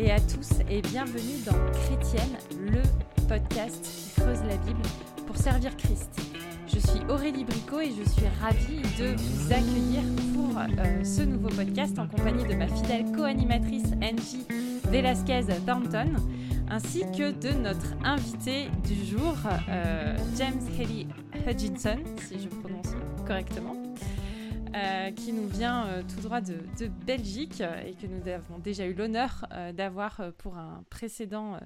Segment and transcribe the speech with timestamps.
[0.00, 2.80] et à tous et bienvenue dans Chrétienne, le
[3.28, 4.80] podcast qui creuse la Bible
[5.26, 6.08] pour servir Christ.
[6.72, 10.02] Je suis Aurélie Bricot et je suis ravie de vous accueillir
[10.34, 14.46] pour euh, ce nouveau podcast en compagnie de ma fidèle co-animatrice Angie
[14.88, 16.14] Velasquez Thornton
[16.70, 19.36] ainsi que de notre invité du jour,
[19.68, 21.06] euh, James Haley
[21.46, 22.94] Hutchinson, si je prononce
[23.26, 23.79] correctement.
[24.74, 26.56] Euh, qui nous vient euh, tout droit de,
[27.04, 31.58] Belgique et que nous avons déjà eu l'honneur euh, d'avoir pour un précédent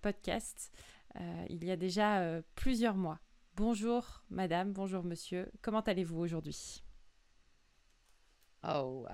[0.00, 0.72] podcast
[1.48, 3.18] il y a déjà plusieurs mois.
[3.54, 6.82] Bonjour madame, bonjour monsieur, comment allez-vous aujourd'hui?
[8.66, 9.06] Oh,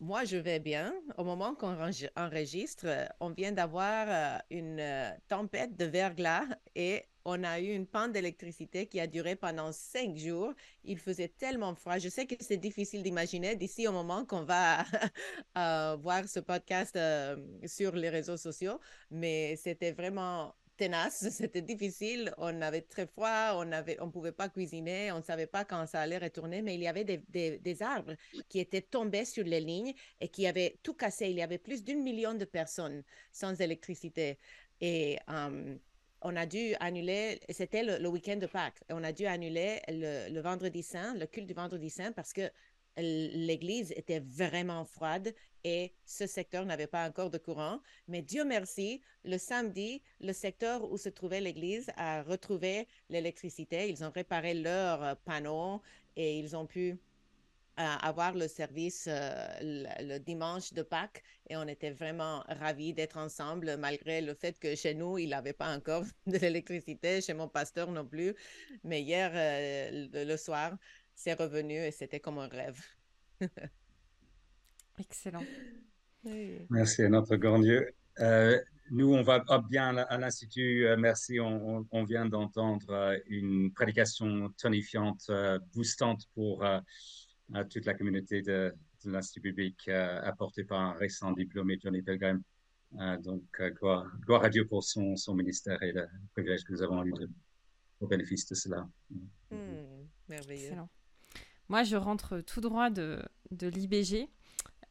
[0.00, 0.94] moi je vais bien.
[1.18, 1.76] Au moment qu'on
[2.16, 2.86] enregistre,
[3.20, 4.82] on vient d'avoir une
[5.28, 10.16] tempête de verglas et on a eu une panne d'électricité qui a duré pendant cinq
[10.16, 10.52] jours.
[10.84, 11.98] Il faisait tellement froid.
[11.98, 14.84] Je sais que c'est difficile d'imaginer d'ici au moment qu'on va
[15.58, 18.78] euh, voir ce podcast euh, sur les réseaux sociaux,
[19.10, 24.48] mais c'était vraiment tenace, c'était difficile, on avait très froid, on avait, on pouvait pas
[24.48, 28.14] cuisiner, on ne savait pas quand ça allait retourner, mais il y avait des, arbres
[28.48, 31.28] qui étaient tombés sur les lignes et qui avaient tout cassé.
[31.28, 34.38] Il y avait plus d'un million de personnes sans électricité.
[34.80, 35.76] Et euh,
[36.24, 40.82] on a dû annuler, c'était le, week-end de Pâques, on a dû annuler le, vendredi
[40.82, 42.50] saint, le culte du vendredi saint, parce que
[42.96, 47.80] l'église était vraiment froide et ce secteur n'avait pas encore de courant.
[48.08, 53.90] Mais Dieu merci, le samedi, le secteur où se trouvait l'église a retrouvé l'électricité.
[53.90, 55.82] Ils ont réparé leurs panneaux
[56.16, 56.98] et ils ont pu
[57.76, 59.48] avoir le service euh,
[60.00, 64.74] le, dimanche de Pâques et on était vraiment ravis d'être ensemble malgré le fait que
[64.74, 68.34] chez nous, il n'avait pas encore de l'électricité, chez mon pasteur non plus.
[68.84, 70.76] Mais hier, euh, le, soir,
[71.14, 72.80] c'est revenu et c'était comme un rêve.
[74.98, 75.44] Excellent.
[76.70, 77.92] Merci à notre grand Dieu.
[78.20, 78.58] Euh,
[78.90, 80.86] nous, on va bien à l'Institut.
[80.96, 81.40] merci.
[81.40, 85.30] On, on vient d'entendre une prédication tonifiante,
[85.74, 86.64] boostante pour
[87.52, 88.74] à toute la communauté de,
[89.04, 92.42] l'Institut public euh, apporté par un récent diplômé Johnny Pilgrim.
[92.98, 96.72] Euh, donc, euh, gloire, gloire, à Dieu pour son, son ministère et le privilège que
[96.72, 97.12] nous avons eu
[98.00, 98.88] au bénéfice de cela.
[99.50, 100.68] Hmm, merveilleux.
[100.68, 100.88] Excellent.
[101.68, 104.28] Moi, je rentre tout droit de, de l'IBG.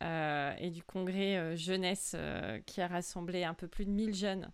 [0.02, 2.16] et du congrès jeunesse
[2.66, 4.52] qui a rassemblé un peu plus de 1000 jeunes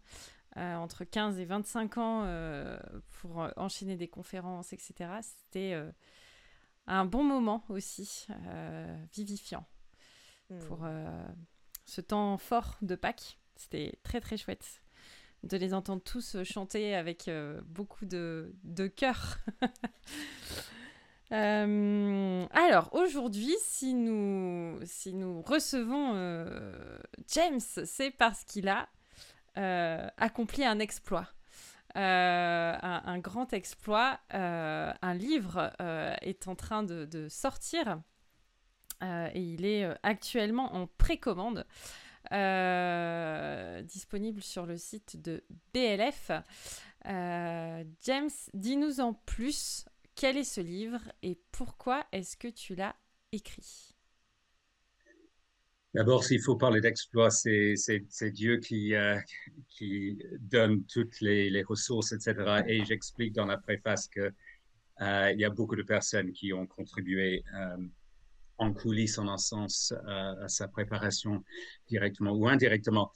[0.56, 2.78] entre 15 et 25 ans
[3.20, 5.10] pour enchaîner des conférences, etc.
[5.22, 5.76] C'était
[6.90, 9.66] un bon moment aussi, euh, vivifiant,
[10.68, 10.88] pour hmm.
[10.88, 11.28] euh,
[11.86, 13.40] ce temps fort de Pâques.
[13.56, 14.82] C'était très très chouette
[15.44, 19.38] de les entendre tous chanter avec euh, beaucoup de, de cœur.
[21.32, 26.14] alors aujourd'hui, si nous, si nous recevons
[27.28, 28.90] James, c'est parce qu'il a
[30.18, 31.28] accompli un exploit.
[31.96, 34.20] Euh, un, grand exploit.
[34.34, 38.02] Euh, un livre euh, est en train de, sortir
[39.02, 41.66] et il est actuellement en précommande.
[43.86, 46.32] disponible sur le site de BLF.
[47.06, 49.86] James, dis-nous en plus
[50.16, 52.96] quel est ce livre et pourquoi est-ce que tu l'as
[53.32, 53.96] écrit?
[55.96, 59.18] D'abord, s'il faut parler d'exploit, c'est Dieu qui, euh,
[59.70, 62.64] qui donne toutes les, ressources, etc.
[62.68, 64.32] Et j'explique dans la préface qu'il
[65.02, 67.78] euh, y a beaucoup de personnes qui ont contribué euh,
[68.60, 71.44] en coulisses, en un sens, à sa préparation
[71.88, 73.12] directement ou indirectement.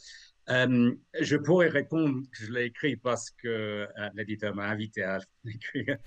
[0.47, 5.97] je pourrais répondre que je l'ai écrit parce que l'éditeur m'a invité à l'écrire,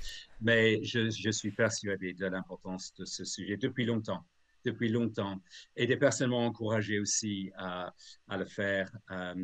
[0.40, 4.24] mais je, je suis persuadé de l'importance de ce sujet depuis longtemps
[4.66, 5.40] depuis longtemps.
[5.76, 7.94] Et des personnes m'ont encouragé aussi à,
[8.28, 9.34] à le faire euh,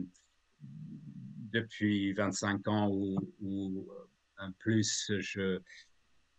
[0.60, 3.88] depuis 25 ans ou, ou
[4.58, 5.12] plus.
[5.18, 5.60] Je,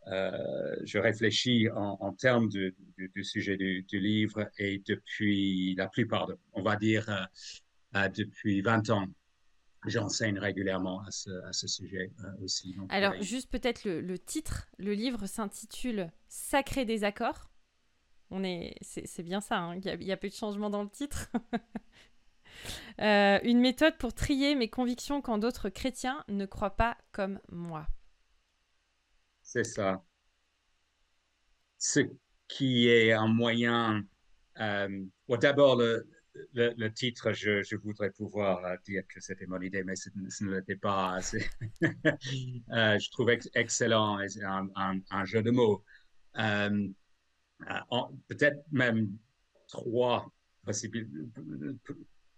[0.08, 2.76] euh, je réfléchis en, termes du,
[3.24, 7.10] sujet du, livre et depuis la plupart, de, on va dire,
[7.96, 9.08] euh, depuis 20 ans,
[9.86, 12.12] j'enseigne régulièrement à ce, à ce sujet
[12.42, 12.76] aussi.
[12.90, 17.53] Alors, juste peut-être le, le, titre, le livre s'intitule Sacré désaccord
[18.44, 19.58] est, c'est, bien ça.
[19.58, 19.76] Hein.
[19.76, 21.30] Il, y a, peu de changement dans le titre.
[23.02, 27.88] Euh, une méthode pour trier mes convictions quand d'autres chrétiens ne croient pas comme moi.
[29.42, 30.04] C'est ça.
[31.80, 32.02] Ce
[32.48, 34.04] qui est un moyen.
[34.60, 35.82] Euh, d'abord,
[36.54, 40.10] le, titre, je, voudrais pouvoir euh, dire que c'était mon idée, mais ce,
[40.42, 41.20] ne l'était pas.
[41.84, 45.84] euh, je trouve excellent, un, un, un, jeu de mots.
[46.38, 46.88] Euh,
[48.28, 49.10] peut-être même
[49.68, 50.32] trois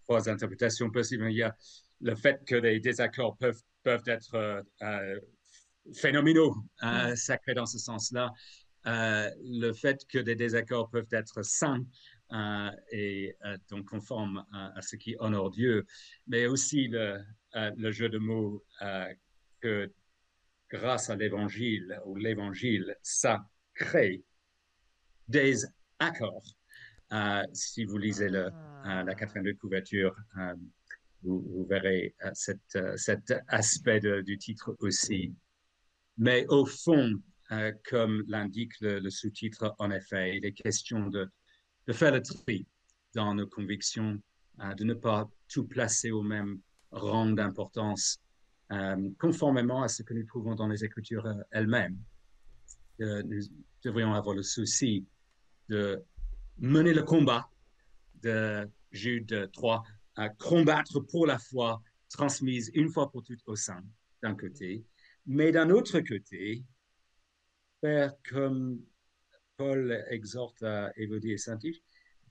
[0.03, 1.29] trois interprétations possibles.
[1.29, 1.55] Il y a
[2.01, 4.63] le fait que les désaccords peuvent, peuvent être
[5.93, 7.15] phénoménaux, mm.
[7.15, 8.31] sacrés dans ce sens-là.
[8.85, 11.85] le fait que des désaccords peuvent être sains
[12.91, 13.35] et
[13.69, 15.85] donc conformes à, ce qui honore Dieu,
[16.27, 17.19] mais aussi le,
[17.53, 18.63] le jeu de mots
[19.61, 19.91] que
[20.69, 23.45] grâce à l'évangile ou l'évangile, ça
[23.75, 24.23] crée
[25.27, 25.65] des
[25.99, 26.55] accords.
[27.11, 30.55] Euh, si vous lisez le, euh, la quatrième de couverture, euh,
[31.23, 35.33] vous, verrez cette, cet aspect du titre aussi.
[36.17, 37.13] Mais au fond,
[37.89, 41.27] comme l'indique le, sous-titre, en effet, il est question de,
[41.87, 42.67] de faire le tri
[43.15, 44.21] dans nos convictions,
[44.77, 46.59] de ne pas tout placer au même
[46.91, 48.21] rang d'importance,
[49.17, 51.97] conformément à ce que nous trouvons dans les Écritures elles-mêmes.
[52.99, 53.39] nous
[53.83, 55.07] devrions avoir le souci
[55.69, 56.03] de
[56.57, 57.49] mener le combat
[58.21, 59.83] de Jude 3,
[60.15, 63.83] à combattre pour la foi transmise une fois pour toutes au sein,
[64.21, 64.85] d'un côté,
[65.25, 66.63] mais d'un autre côté,
[67.81, 68.81] faire comme
[69.57, 71.59] Paul exhorte à Évodie et saint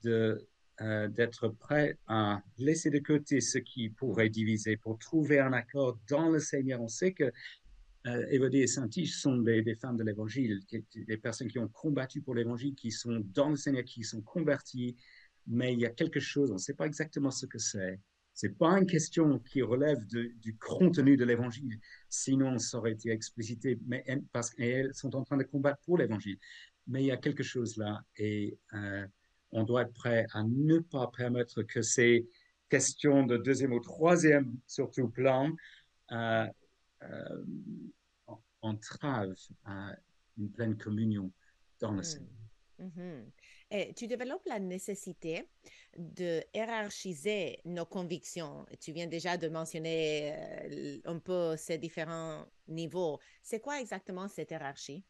[0.03, 0.47] de
[0.81, 5.97] euh, d'être prêt à laisser de côté ce qui pourrait diviser pour trouver un accord
[6.09, 6.81] dans le Seigneur.
[6.81, 7.31] On sait que
[8.05, 10.61] euh, et Saint-Tige sont des, femmes de l'Évangile,
[10.95, 14.95] des personnes qui ont combattu pour l'Évangile, qui sont dans le Seigneur, qui sont converties,
[15.47, 17.99] mais il y a quelque chose, on ne sait pas exactement ce que c'est.
[18.33, 21.79] Ce n'est pas une question qui relève du contenu de l'Évangile,
[22.09, 24.03] sinon ça aurait été explicité, mais
[24.33, 26.37] parce qu'elles sont en train de combattre pour l'Évangile.
[26.87, 29.07] Mais il y a quelque chose là, et euh,
[29.51, 32.27] on doit être prêt à ne pas permettre que ces
[32.69, 35.51] questions de deuxième ou troisième, surtout plan,
[36.11, 36.45] euh,
[38.61, 39.95] entrave à
[40.37, 41.31] une pleine communion
[41.79, 42.29] dans le Seigneur.
[42.79, 42.87] Hmm.
[42.87, 43.31] Mm-hmm.
[43.71, 45.47] Et tu développes la nécessité
[45.97, 48.65] de hiérarchiser nos convictions.
[48.81, 53.19] Tu viens déjà de mentionner euh, un peu ces différents niveaux.
[53.41, 55.03] C'est quoi exactement cette hiérarchie?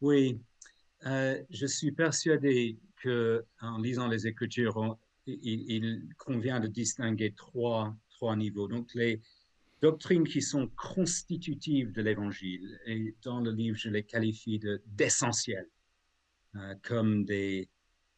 [0.00, 0.40] Oui,
[1.06, 7.96] euh, je suis persuadé que en lisant les Écritures, il, il, convient de distinguer trois,
[8.10, 8.68] trois niveaux.
[8.68, 9.20] Donc les,
[9.80, 12.78] doctrines qui sont constitutives de l'Évangile.
[12.86, 15.68] Et dans le livre, je les qualifie d'essentielles,
[16.56, 17.68] euh, comme des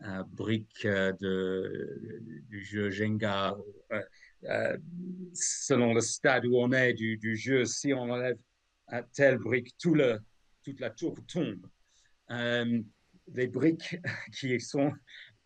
[0.03, 3.57] euh, briques euh, de, du jeu Jenga.
[5.35, 8.39] selon le stade où on est du, jeu, si on enlève
[9.15, 11.65] telle brique, toute la tour tombe.
[13.29, 13.97] des briques
[14.37, 14.93] qui sont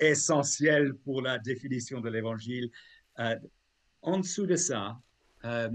[0.01, 2.71] essentielles pour la définition de l'Évangile.
[4.01, 4.99] en dessous de ça,
[5.47, 5.71] euh,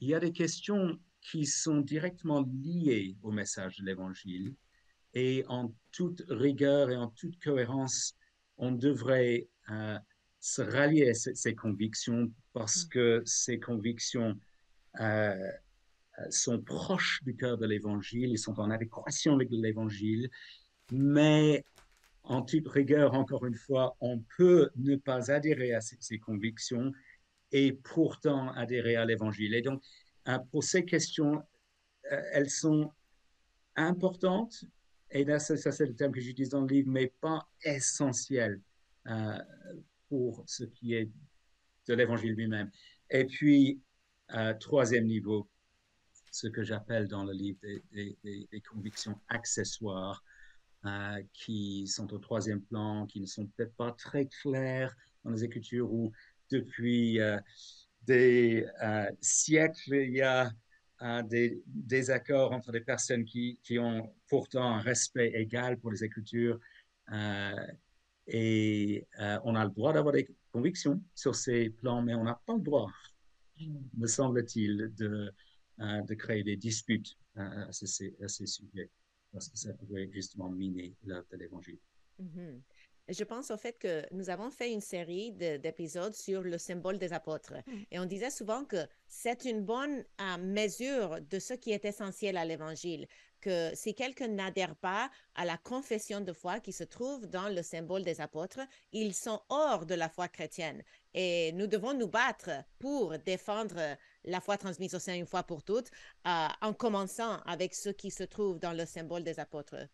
[0.00, 4.54] il y a des questions qui sont directement liées au message de l'Évangile
[5.14, 8.14] et en toute rigueur et en toute cohérence,
[8.56, 9.98] on devrait euh,
[10.38, 14.38] se rallier à ces, convictions parce que ces convictions
[15.00, 15.50] euh,
[16.30, 20.30] sont proches du cœur de l'Évangile, ils sont en adéquation avec l'Évangile,
[20.92, 21.64] mais
[22.22, 26.92] en toute rigueur, encore une fois, on peut ne pas adhérer à ces convictions
[27.52, 29.54] et pourtant adhérer à l'Évangile.
[29.54, 29.82] Et donc,
[30.28, 31.42] euh, pour ces questions,
[32.12, 32.92] euh, elles sont
[33.76, 34.64] importantes,
[35.10, 38.60] et là, ça, c'est le terme que j'utilise dans le livre, mais pas essentielles
[39.08, 39.38] euh,
[40.08, 41.10] pour ce qui est
[41.88, 42.70] de l'Évangile lui-même.
[43.10, 43.80] Et puis,
[44.60, 45.48] troisième niveau,
[46.30, 47.58] ce que j'appelle dans le livre
[47.90, 50.22] des, des convictions accessoires,
[51.32, 55.92] qui sont au troisième plan, qui ne sont peut-être pas très claires dans les Écritures,
[55.92, 56.12] ou
[56.50, 57.38] depuis euh,
[58.02, 60.50] des euh, siècles, il y a
[61.02, 66.58] euh, des désaccords entre des personnes qui, ont pourtant un respect égal pour les Écritures.
[68.26, 69.06] et
[69.44, 72.60] on a le droit d'avoir des convictions sur ces plans, mais on n'a pas le
[72.60, 72.90] droit,
[73.96, 75.32] me semble-t-il, de,
[76.14, 78.90] créer des disputes à ces, à, ces, sujets,
[79.32, 81.78] parce que ça pourrait justement miner l'œuvre de l'Évangile.
[82.20, 82.60] Mm-hmm
[83.10, 87.12] je pense au fait que nous avons fait une série d'épisodes sur le symbole des
[87.12, 87.54] apôtres.
[87.66, 87.72] Mm.
[87.90, 92.36] Et on disait souvent que c'est une bonne euh, mesure de ce qui est essentiel
[92.36, 93.06] à l'Évangile,
[93.40, 97.62] que si quelqu'un n'adhère pas à la confession de foi qui se trouve dans le
[97.62, 98.60] symbole des apôtres,
[98.92, 100.82] ils sont hors de la foi chrétienne.
[101.14, 105.62] Et nous devons nous battre pour défendre la foi transmise au sein une fois pour
[105.62, 105.90] toutes,
[106.26, 109.88] euh, en commençant avec ce qui se trouve dans le symbole des apôtres.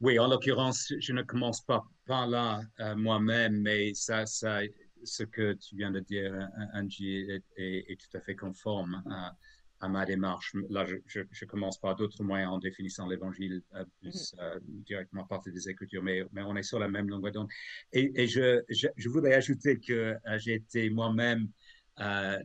[0.00, 4.60] Oui, en l'occurrence, je ne commence pas par là euh, moi-même, mais ça, ça,
[5.04, 6.34] ce que tu viens de dire,
[6.74, 7.26] Angie,
[7.56, 9.34] est, tout à fait conforme à,
[9.80, 10.54] à ma démarche.
[10.70, 14.40] Là, je, je, commence par d'autres moyens en définissant l'évangile euh, plus mhm.
[14.40, 17.48] euh, directement à partir des Écritures, mais, mais on est sur la même longueur d'onde.
[17.92, 21.48] Et, et je, je, voudrais ajouter que euh, j'ai été moi-même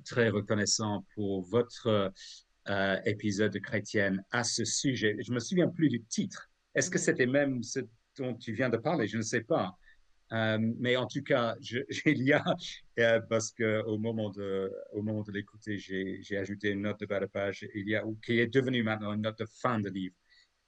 [0.05, 2.13] très reconnaissant pour votre
[3.05, 5.17] épisode de chrétienne à ce sujet.
[5.19, 6.50] Je me souviens plus du titre.
[6.75, 7.79] Est-ce que c'était même ce
[8.17, 9.07] dont tu viens de parler?
[9.07, 9.77] Je ne sais pas.
[10.33, 12.43] Euh, mais en tout cas, je, il y a,
[12.99, 17.19] euh, parce qu'au moment de, au moment de l'écouter, j'ai ajouté une note de bas
[17.19, 20.15] de page, il y a, qui est devenue maintenant une note de fin de livre,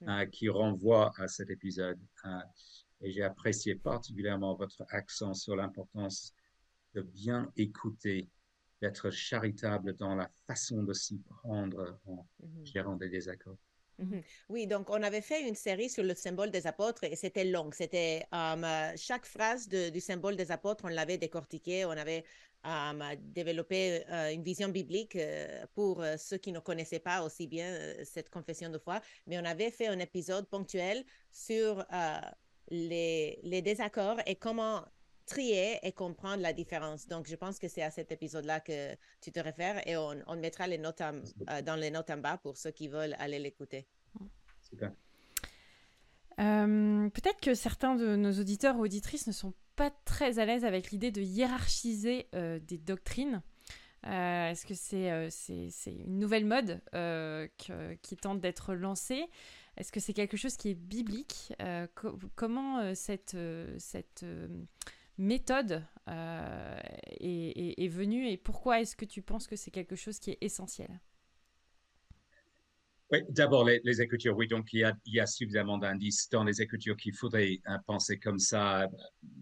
[0.01, 0.09] mm.
[0.09, 1.99] euh, qui renvoie à cet épisode.
[3.01, 6.33] et j'ai apprécié particulièrement votre accent sur l'importance
[6.93, 8.27] de bien écouter,
[8.81, 12.65] d'être charitable dans la façon de s'y prendre en mm-hmm.
[12.65, 13.57] gérant des désaccords.
[13.99, 14.21] Mhm.
[14.49, 17.69] Oui, donc on avait fait une série sur le symbole des apôtres et c'était long.
[17.71, 22.23] C'était euh, chaque phrase du symbole des apôtres, on l'avait décortiqué, on avait
[22.65, 25.17] euh, développé euh, une vision biblique
[25.75, 29.01] pour ceux qui ne connaissaient pas aussi bien cette confession de foi.
[29.27, 31.85] Mais on avait fait un épisode ponctuel sur
[32.69, 34.83] les désaccords et comment
[35.25, 37.07] trier et comprendre la différence.
[37.07, 40.35] Donc, je pense que c'est à cet épisode-là que tu te réfères et on, on
[40.35, 43.87] mettra les notes euh, dans les notes en bas pour ceux qui veulent aller l'écouter.
[44.61, 44.91] Super.
[46.39, 50.65] Euh, peut-être que certains de nos auditeurs ou auditrices ne sont pas très à l'aise
[50.65, 53.41] avec l'idée de hiérarchiser euh, des doctrines.
[54.05, 56.81] Est-ce que c'est c'est une nouvelle mode
[58.01, 59.29] qui tente d'être lancée?
[59.77, 61.53] Est-ce que c'est quelque chose qui est biblique?
[62.35, 63.37] Comment cette,
[63.77, 64.25] cette
[65.17, 66.79] méthode euh,
[67.19, 70.99] est, venue et pourquoi est-ce que tu penses que c'est quelque chose qui est essentiel?
[73.11, 77.13] Oui, d'abord, les, écritures, oui, donc il y a, suffisamment d'indices dans les écritures qu'il
[77.13, 78.87] faudrait euh, penser comme ça.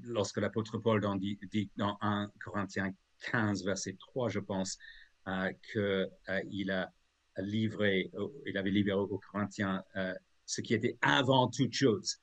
[0.03, 2.91] Lorsque l'apôtre Paul dit, dans 1 Corinthiens
[3.31, 4.77] 15, verset 3, je pense,
[5.27, 6.91] euh, qu'il a
[7.37, 8.11] livré,
[8.45, 9.83] il avait livré aux Corinthiens
[10.51, 12.17] ce qui était avant toute chose.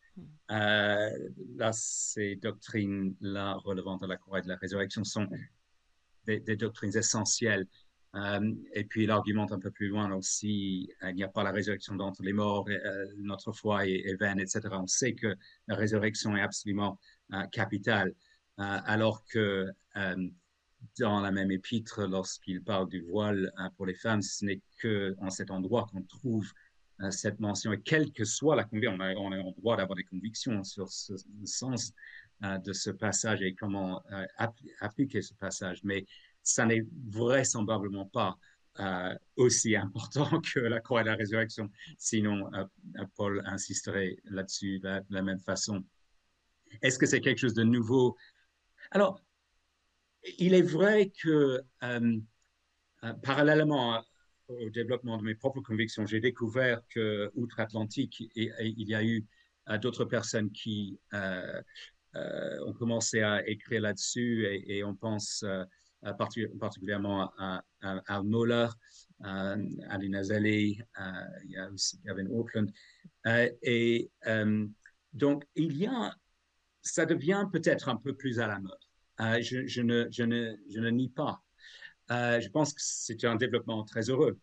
[0.51, 1.11] Euh,
[1.57, 5.29] là, ces doctrines-là relevant de la croix et de la résurrection sont
[6.27, 7.67] des, doctrines essentielles.
[8.15, 11.53] Euh, et puis, il argumente un peu plus loin aussi, il n'y a pas la
[11.53, 14.61] résurrection d'entre les morts, euh, notre foi est, vaine, etc.
[14.73, 15.37] On sait que
[15.67, 16.99] la résurrection est absolument
[17.53, 18.15] capitale,
[18.57, 19.71] alors que
[20.99, 25.29] dans la même épître, lorsqu'il parle du voile pour les femmes, ce n'est que en
[25.29, 26.51] cet endroit qu'on trouve
[27.11, 27.73] cette mention.
[27.73, 31.13] Et quelle que soit la conviction, on, est en droit d'avoir des convictions sur ce,
[31.13, 31.93] le sens
[32.45, 34.27] euh, de ce passage et comment euh,
[34.81, 35.83] appliquer ce passage.
[35.85, 36.07] Mais
[36.43, 38.37] ça n'est vraisemblablement pas
[38.81, 41.71] euh, aussi important que la croix et la résurrection.
[41.99, 42.51] Sinon,
[43.17, 45.85] Paul insisterait là-dessus de la, même façon.
[46.83, 48.17] Est-ce que c'est quelque chose de nouveau?
[48.91, 49.21] Alors,
[50.39, 51.61] il est vrai que
[53.23, 54.03] parallèlement
[54.49, 59.25] au développement de mes propres convictions, j'ai découvert que outre-Atlantique, il y a eu
[59.69, 61.63] euh, d'autres personnes qui euh,
[62.17, 65.45] euh, ont commencé à écrire là-dessus et, on pense
[66.17, 68.23] particulièrement à, à, à
[69.21, 69.57] à
[69.91, 70.81] Alina Zeli,
[71.45, 72.71] il y a aussi Gavin Auckland.
[73.27, 74.11] et
[75.13, 76.15] donc, il y a,
[76.83, 79.43] ça devient peut-être un peu plus à la mode.
[79.43, 81.43] Je, ne, je, ne, je ne nie pas
[82.11, 84.39] euh, je pense que c'est un développement très heureux.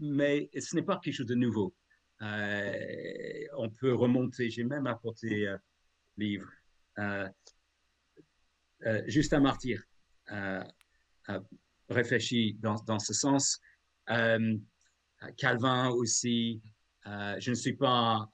[0.00, 1.74] Mais ce n'est pas quelque chose de nouveau.
[2.22, 5.58] Euh, on peut remonter, j'ai même apporté un euh,
[6.16, 6.50] livre,
[9.06, 9.82] Juste un martyr,
[11.88, 13.60] réfléchi dans, ce sens.
[15.36, 16.62] Calvin aussi,
[17.04, 18.28] je ne suis pas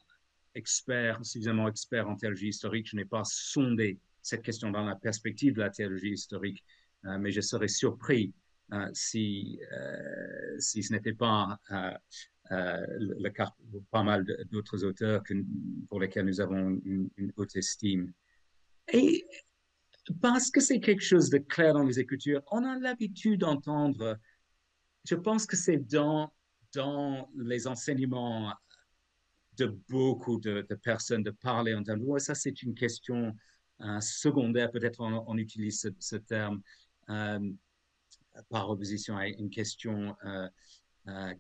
[0.55, 5.55] expert, suffisamment expert en théologie historique, je n'ai pas sondé cette question dans la perspective
[5.55, 6.63] de la théologie historique,
[7.03, 8.35] mais je serais surpris
[8.93, 15.35] si, euh, si ce n'était pas euh, le cas pour pas mal d'autres auteurs que,
[15.88, 18.12] pour lesquels nous avons une, haute estime.
[18.93, 19.26] Et
[20.21, 24.19] parce que c'est quelque chose de clair dans les Écritures, on a l'habitude d'entendre,
[25.04, 26.31] je pense que c'est dans,
[26.75, 28.52] dans les enseignements
[29.57, 33.35] de beaucoup de, personnes de parler en termes ça c'est une question
[34.00, 36.61] secondaire, peut-être on, utilise ce, terme
[38.49, 40.49] par opposition à une question euh,
[41.09, 41.35] euh,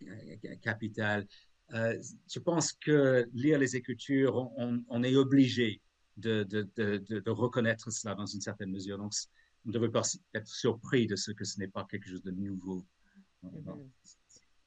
[0.62, 1.26] capitale.
[1.72, 1.98] Euh,
[2.28, 5.80] je pense que lire les Écritures, on, est obligé
[6.16, 8.98] de, de, de, reconnaître cela dans une certaine mesure.
[8.98, 9.12] Donc,
[9.64, 10.02] on ne devrait pas
[10.34, 12.84] être surpris de ce que ce n'est pas quelque chose de nouveau.
[13.42, 13.88] Mm-hmm.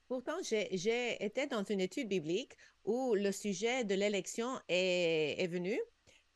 [0.07, 2.53] Pourtant, j'ai été dans une étude biblique
[2.85, 5.77] où le sujet de l'élection est, est, venu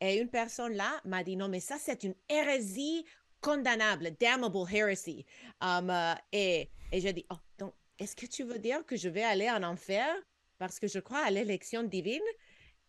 [0.02, 3.06] et une personne là m'a dit non, mais ça, c'est une hérésie
[3.42, 5.26] condamnable, damnable heresy.
[5.62, 9.10] Um, uh, et, et je dis, oh, donc, est-ce que tu veux dire que je
[9.10, 10.16] vais aller en enfer
[10.58, 12.22] parce que je crois à l'élection divine?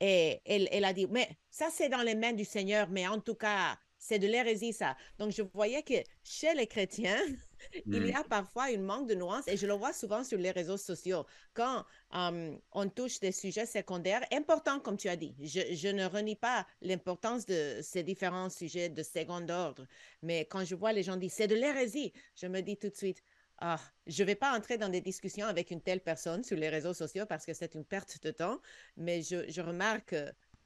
[0.01, 3.21] Et elle, elle a dit, mais ça, c'est dans les mains du Seigneur, mais en
[3.21, 4.97] tout cas, c'est de l'hérésie, ça.
[5.19, 5.95] Donc, je voyais que
[6.25, 7.21] chez les chrétiens,
[7.87, 8.17] il y mm.
[8.17, 11.25] a parfois une manque de nuances et je le vois souvent sur les réseaux sociaux.
[11.55, 16.35] Quand on touche des sujets secondaires, importants, comme tu as dit, je, je ne renie
[16.35, 19.87] pas l'importance de ces différents sujets de second ordre,
[20.21, 22.97] mais quand je vois les gens dire c'est de l'hérésie, je me dis tout de
[22.97, 23.23] suite,
[23.59, 23.79] ah,
[24.09, 26.95] je ne vais pas entrer dans des discussions avec une telle personne sur les réseaux
[26.95, 28.61] sociaux parce que c'est une perte de temps,
[28.97, 30.17] mais je, je remarque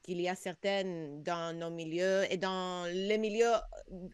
[0.07, 3.55] qu'il y a certaines dans nos milieux et dans les milieux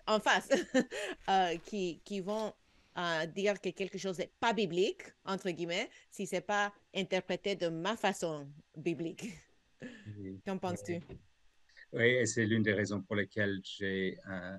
[0.08, 0.50] en face
[1.30, 2.52] euh, qui, qui vont
[2.98, 7.56] euh, dire que quelque chose n'est pas biblique, entre guillemets, si ce n'est pas interprété
[7.56, 9.26] de ma façon biblique.
[10.48, 11.00] Qu'en penses-tu?
[11.92, 14.58] Oui, et c'est l'une des raisons pour lesquelles j'ai euh,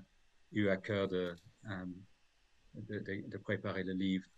[0.52, 1.34] eu à cœur de,
[2.74, 4.28] de, de, préparer le livre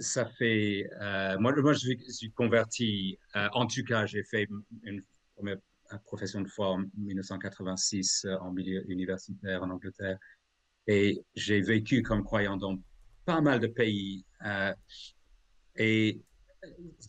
[0.00, 0.88] ça fait.
[1.00, 3.18] Euh, moi, moi, je suis converti.
[3.34, 4.48] Euh, en tout cas, j'ai fait
[4.82, 5.02] une
[5.34, 5.58] première
[6.04, 10.18] profession de foi en 1986 euh, en milieu universitaire en Angleterre.
[10.86, 12.78] Et j'ai vécu comme croyant dans
[13.24, 14.24] pas mal de pays.
[15.76, 16.20] et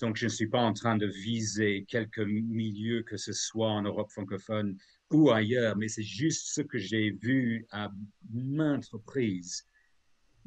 [0.01, 3.83] donc, je ne suis pas en train de viser quelques milieux, que ce soit en
[3.83, 4.77] Europe francophone
[5.11, 7.91] ou ailleurs, mais c'est juste ce que j'ai vu à
[8.31, 9.65] maintes reprises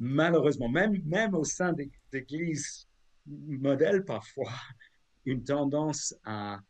[0.01, 2.89] malheureusement, même, même au sein des églises
[3.27, 4.53] modèles parfois,
[5.27, 6.61] une tendance à,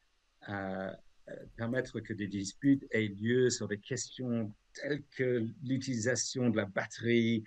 [1.57, 7.45] permettre que des disputes aient lieu sur des questions telles que l'utilisation de la batterie,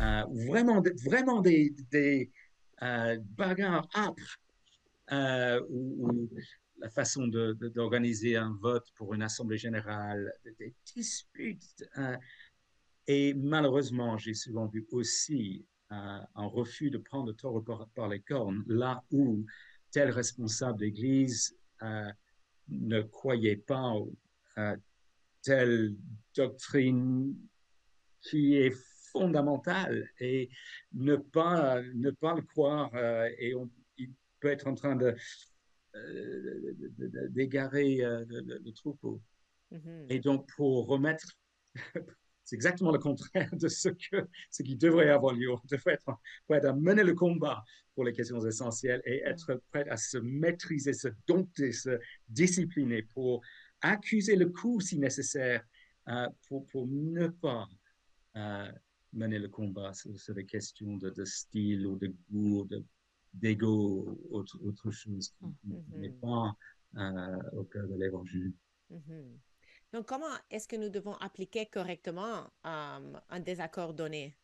[0.00, 1.72] euh, vraiment, vraiment des,
[2.82, 4.40] euh, bagarres âpres
[5.12, 6.28] euh, ou,
[6.78, 11.84] la façon d'organiser un vote pour une assemblée générale, des disputes
[13.12, 18.20] et malheureusement, j'ai souvent vu aussi euh, un refus de prendre le taureau par, les
[18.20, 19.44] cornes, là où
[19.90, 22.08] tel responsable d'église euh,
[22.68, 23.92] ne croyait pas
[24.54, 24.76] à
[25.42, 25.96] telle
[26.36, 27.34] doctrine
[28.20, 28.76] qui est
[29.10, 30.48] fondamentale et
[30.92, 35.16] ne pas, ne pas le croire euh, et on, il peut être en train de
[37.30, 37.96] d'égarer
[38.28, 39.20] le, troupeau.
[39.72, 40.06] Mm-hmm.
[40.10, 41.36] Et donc, pour remettre
[42.44, 45.52] c'est exactement le contraire de ce, que, ce qui devrait avoir lieu.
[45.52, 49.88] On devrait être prêt à mener le combat pour les questions essentielles et être prêt
[49.88, 51.98] à se maîtriser, se dompter, se
[52.28, 53.42] discipliner pour
[53.82, 55.64] accuser le coup si nécessaire,
[56.08, 57.68] euh, pour, pour, ne pas
[58.36, 58.72] euh,
[59.12, 62.68] mener le combat sur, les questions de, de, style ou de goût,
[63.32, 65.98] d'ego, ou autre, autre chose qui mm-hmm.
[65.98, 66.56] n'est pas
[66.96, 68.52] euh, au cœur de l'évangile.
[68.90, 69.38] Mm-hmm.
[69.92, 74.36] Donc, comment est-ce que nous devons appliquer correctement euh, un désaccord donné?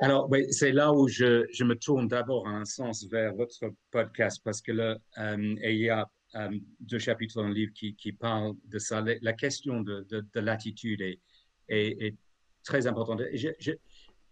[0.00, 4.40] Alors, oui, c'est là où je, me tourne d'abord en un sens vers votre podcast
[4.42, 6.48] parce que là, euh, il y a euh,
[6.80, 9.04] deux chapitres dans le livre qui, parlent de ça.
[9.20, 11.02] La, question de, de, l'attitude
[11.68, 12.16] est,
[12.64, 13.20] très importante.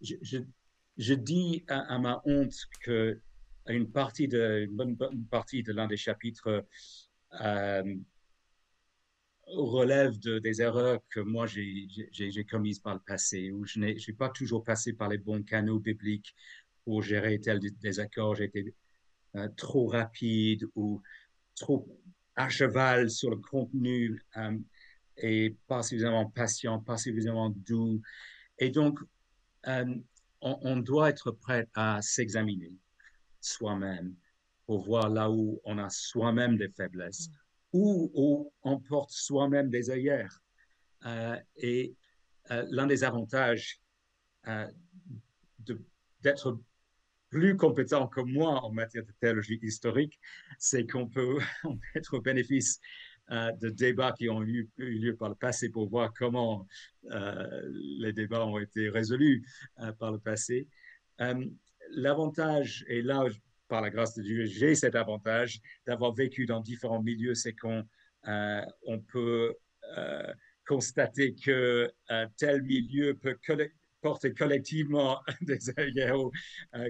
[0.01, 3.21] Je, dis à, ma honte que
[3.67, 6.65] une partie de, une bonne, partie de l'un des chapitres
[9.47, 14.29] relève de, des erreurs que moi j'ai commises par le passé, où je n'ai pas
[14.29, 16.35] toujours passé par les bons canaux bibliques
[16.83, 18.35] pour gérer tel désaccord.
[18.35, 18.73] J'ai été
[19.35, 21.01] euh, trop rapide ou
[21.55, 21.87] trop
[22.35, 24.57] à cheval sur le contenu euh,
[25.17, 28.01] et pas suffisamment patient, pas suffisamment doux.
[28.57, 28.99] Et donc,
[29.65, 30.01] on,
[30.41, 32.71] on, doit être prêt à s'examiner
[33.41, 34.15] soi-même
[34.69, 37.27] pour voir là où on a soi-même des faiblesses,
[37.73, 40.43] ou où on porte soi-même des œillères.
[41.07, 41.95] Euh, et
[42.51, 43.81] euh, l'un des avantages
[44.47, 44.67] euh,
[46.21, 46.59] d'être
[47.31, 50.19] plus compétent que moi en matière de théologie historique,
[50.59, 51.39] c'est qu'on peut
[51.95, 52.79] être au bénéfice
[53.31, 56.67] de débats qui ont eu, eu, lieu par le passé pour voir comment
[57.03, 59.43] les débats ont été résolus
[59.99, 60.67] par le passé.
[61.91, 63.25] L'avantage, et là
[63.69, 67.85] par la grâce de Dieu, j'ai cet avantage d'avoir vécu dans différents milieux, c'est qu'on
[68.27, 68.65] euh,
[69.07, 69.55] peut
[69.97, 70.33] euh,
[70.67, 73.37] constater que euh, tel milieu peut
[74.01, 76.17] porter collectivement des œillères,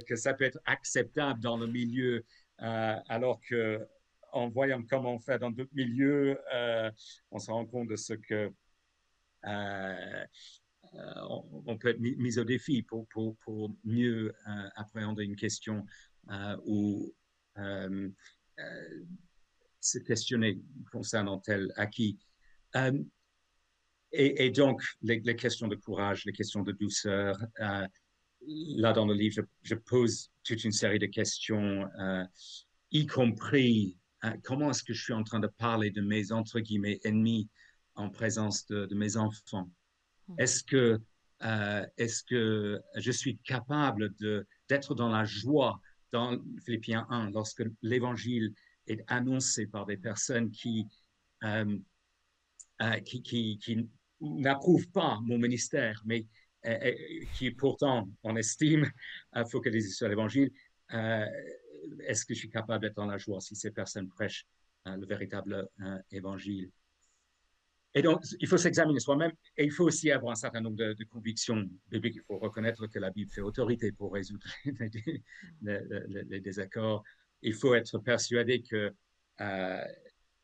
[0.07, 2.23] que ça peut être acceptable dans le milieu,
[2.57, 3.85] alors que
[4.31, 6.39] en voyant comment on fait dans d'autres milieux,
[7.31, 8.51] on se rend compte de ce que
[11.03, 13.07] on, peut être mis, au défi pour,
[13.83, 14.33] mieux
[14.75, 15.85] appréhender une question
[16.65, 17.13] ou
[17.59, 18.09] euh,
[18.59, 19.05] euh,
[19.81, 20.59] se questionner
[20.91, 22.19] concernant tel acquis.
[24.11, 29.75] et, donc, les, questions de courage, les questions de douceur, là dans le livre, je,
[29.75, 31.87] pose toute une série de questions,
[32.91, 33.97] y compris
[34.43, 37.47] comment est-ce que je suis en train de parler de mes, entre guillemets, ennemis
[37.95, 39.71] en présence de, mes enfants?
[40.27, 40.35] Mmh.
[40.39, 40.99] Est-ce que,
[41.95, 44.13] est-ce que je suis capable
[44.67, 45.79] d'être dans la joie
[46.11, 48.53] dans Philippiens 1, lorsque l'évangile
[48.87, 50.87] est annoncé par des personnes qui,
[51.43, 51.77] euh,
[52.81, 53.55] euh,
[54.21, 56.25] n'approuvent pas mon ministère, mais
[56.65, 56.93] euh,
[57.35, 58.89] qui pourtant, on estime,
[59.49, 60.51] focalisés sur l'évangile,
[60.91, 64.45] est-ce que je suis capable d'être dans la joie si ces personnes prêchent
[64.85, 65.69] le véritable
[66.11, 66.71] évangile?
[67.95, 71.03] Et donc, il faut s'examiner soi-même et il faut aussi avoir un certain nombre de,
[71.05, 72.15] convictions bibliques.
[72.17, 74.47] Il faut reconnaître que la Bible fait autorité pour résoudre
[75.61, 77.03] les, désaccords.
[77.41, 78.63] Il faut être persuadé
[79.41, 79.81] euh,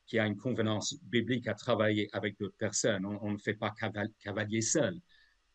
[0.08, 3.06] qu'il y a une convenance biblique à travailler avec d'autres personnes.
[3.06, 3.74] On, ne fait pas
[4.20, 5.00] cavalier seul.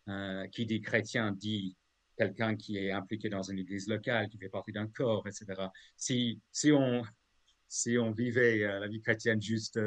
[0.08, 1.76] Euh, qui dit chrétien dit
[2.16, 5.68] quelqu'un qui est impliqué dans une église locale, qui fait partie d'un corps, etc.
[5.96, 6.40] Si,
[6.72, 9.78] on, vivait euh, la vie chrétienne juste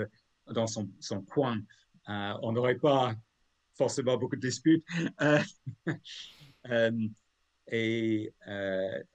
[0.47, 0.87] dans son,
[1.27, 1.61] coin,
[2.07, 3.15] on n'aurait pas
[3.75, 4.85] forcément beaucoup de disputes.
[5.21, 5.39] Euh,
[6.69, 7.07] euh,
[7.71, 8.33] et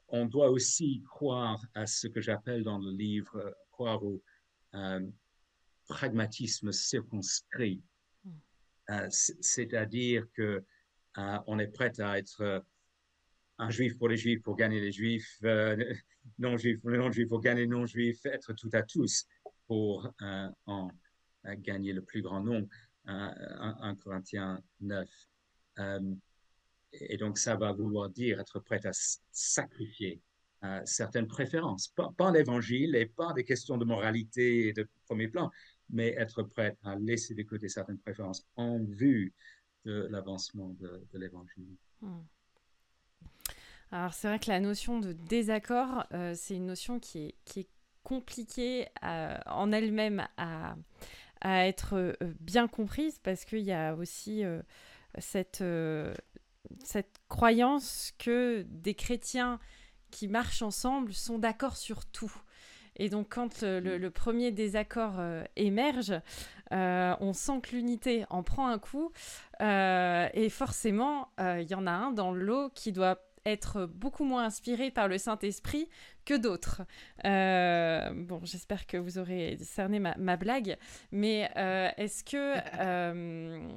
[0.09, 4.23] on doit aussi croire à ce que j'appelle dans le livre, croire au
[5.87, 7.83] pragmatisme circonscrit.
[8.25, 9.09] Hmm.
[9.11, 10.65] C'est-à-dire que
[11.47, 12.65] on est prêt à être
[13.59, 15.41] un juif pour les juifs pour gagner les juifs,
[16.39, 19.27] non juif pour les non juifs pour gagner les non juifs, être tout à tous
[19.67, 20.11] pour
[20.67, 20.91] en
[21.57, 22.69] gagner le plus grand nombre,
[23.09, 25.09] 1 Corinthiens 9.
[25.79, 26.15] Euh,
[26.93, 28.91] et donc, ça va vouloir dire être prêt à
[29.31, 30.21] sacrifier
[30.65, 35.51] euh, certaines préférences, pas, l'évangile et pas des questions de moralité de premier plan,
[35.91, 39.33] mais être prêt à laisser de côté certaines préférences en vue
[39.85, 41.77] de l'avancement de, l'évangile.
[42.01, 42.23] Hmm.
[43.91, 47.61] Alors c'est vrai que la notion de désaccord, euh, c'est une notion qui est, qui
[47.61, 47.69] est
[48.03, 50.77] compliquée en elle-même à,
[51.41, 54.61] à être euh, bien comprise parce qu'il y a aussi euh,
[55.19, 56.15] cette, euh,
[56.85, 59.59] cette croyance que des chrétiens
[60.11, 62.35] qui marchent ensemble sont d'accord sur tout.
[62.97, 65.23] Et donc quand le, premier désaccord
[65.55, 66.15] émerge,
[66.73, 69.13] on sent que l'unité en prend un coup.
[69.61, 74.91] et forcément, il y en a un dans l'eau qui doit être beaucoup moins inspiré
[74.91, 75.89] par le Saint-Esprit
[76.25, 76.83] que d'autres.
[77.25, 80.77] Euh, bon, j'espère que vous aurez cerné ma, blague,
[81.11, 83.69] mais euh, est-ce que, euh,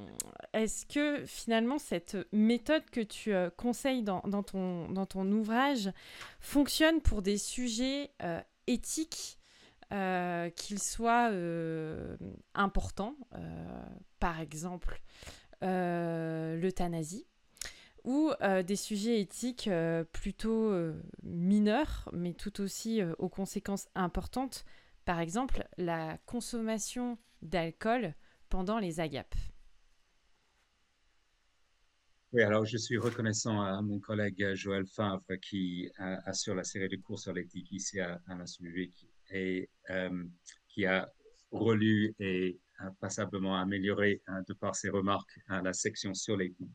[0.54, 5.90] est que finalement cette méthode que tu conseilles dans, ton, dans ton ouvrage
[6.40, 8.12] fonctionne pour des sujets
[8.68, 9.38] éthiques
[9.90, 11.32] qu'ils soient
[12.54, 13.16] importants,
[14.20, 15.02] par exemple
[15.62, 17.26] l'euthanasie?
[18.04, 24.66] Ou euh, des sujets éthiques euh, plutôt euh, mineurs, mais tout aussi aux conséquences importantes,
[25.06, 28.14] par exemple la consommation d'alcool
[28.50, 29.36] pendant les agapes.
[32.34, 36.96] Oui, alors je suis reconnaissant à mon collègue Joël Favre qui assure la série de
[36.96, 38.38] cours sur l'éthique ici à, à
[39.32, 39.70] et
[40.70, 41.12] qui a
[41.52, 42.58] relu et
[43.02, 46.72] passablement amélioré de par ses remarques la section sur l'éthique.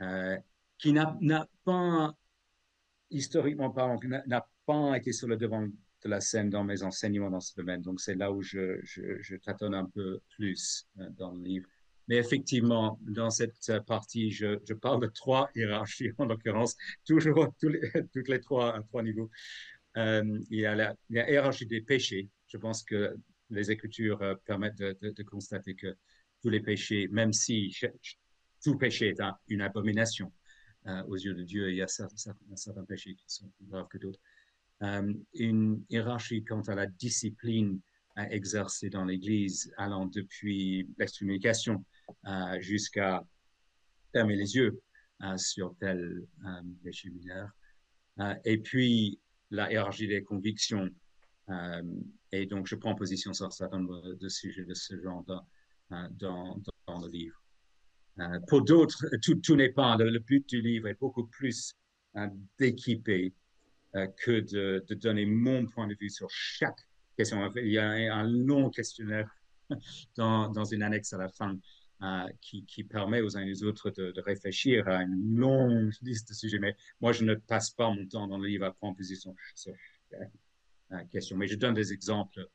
[0.00, 0.36] Euh,
[0.78, 2.14] qui n'a pas,
[3.10, 7.40] historiquement parlant, n'a pas été sur le devant de la scène dans mes enseignements dans
[7.40, 7.82] ce domaine.
[7.82, 11.68] Donc, c'est là où je, tâtonne un peu plus euh, dans le livre.
[12.06, 18.40] Mais effectivement, dans cette partie, je, parle de trois hiérarchies, en l'occurrence, toujours toutes les
[18.40, 19.30] trois à trois niveaux.
[19.96, 22.28] Euh, il, y a la, hiérarchie des péchés.
[22.46, 23.16] Je pense que
[23.50, 25.96] les Écritures permettent de, de, constater que
[26.40, 27.74] tous les péchés, même si
[28.62, 30.32] tout péché est une abomination
[30.86, 31.70] euh, aux yeux de Dieu.
[31.70, 34.20] Il y a certains, péchés qui sont plus graves que d'autres.
[34.82, 37.80] Euh, une hiérarchie quant à la discipline
[38.16, 41.84] à exercer dans l'Église, allant depuis l'excommunication
[42.26, 43.24] euh, jusqu'à
[44.12, 44.80] fermer les yeux
[45.36, 46.24] sur tel
[46.84, 47.50] péché mineur.
[48.44, 49.18] et puis,
[49.50, 50.88] la hiérarchie des convictions.
[52.30, 57.00] et donc, je prends position sur un certain nombre de sujets de ce genre dans
[57.00, 57.37] le livre.
[58.20, 59.96] Euh, pour d'autres, tout, n'est pas.
[59.96, 61.74] Le, but du livre est beaucoup plus
[62.16, 62.26] euh,
[62.58, 63.32] d'équiper
[63.94, 67.50] euh, que de, donner mon point de vue sur chaque question.
[67.56, 69.30] Il y a un, long questionnaire
[70.16, 71.58] dans, une annexe à la fin
[72.40, 76.58] qui, permet aux uns et aux autres de, réfléchir à une longue liste de sujets.
[76.58, 79.74] Mais moi, je ne passe pas mon temps dans le livre à prendre position sur
[80.10, 81.36] chaque question.
[81.36, 82.48] Mais je donne des exemples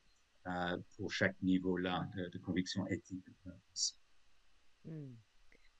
[0.96, 3.24] pour chaque niveau là de, conviction éthique.
[4.84, 5.14] Hmm.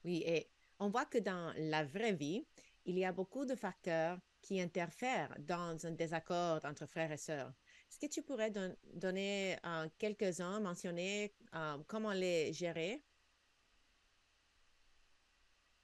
[0.05, 2.47] Oui, et on voit que dans la vraie vie,
[2.85, 7.53] il y a beaucoup de facteurs qui interfèrent dans un désaccord entre frères et sœurs.
[7.91, 8.53] Est-ce que tu pourrais
[8.93, 13.03] donner euh, quelques-uns, mentionner euh, comment les gérer?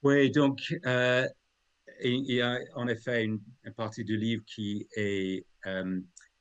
[0.03, 1.27] Oui, donc euh,
[2.03, 3.41] il y a en effet une,
[3.75, 5.45] partie du livre qui est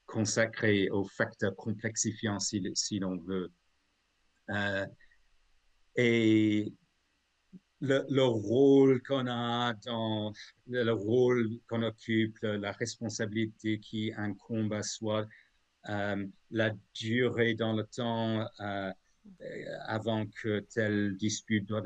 [0.07, 3.51] consacrée aux facteurs complexifiants, si, si l'on veut.
[5.97, 6.73] et
[7.81, 10.33] le, rôle qu'on a dans
[10.67, 15.27] le rôle qu'on occupe, la responsabilité qui incombe à soi,
[15.89, 18.93] euh, la durée dans le temps euh,
[19.87, 21.83] avant que telle dispute doit,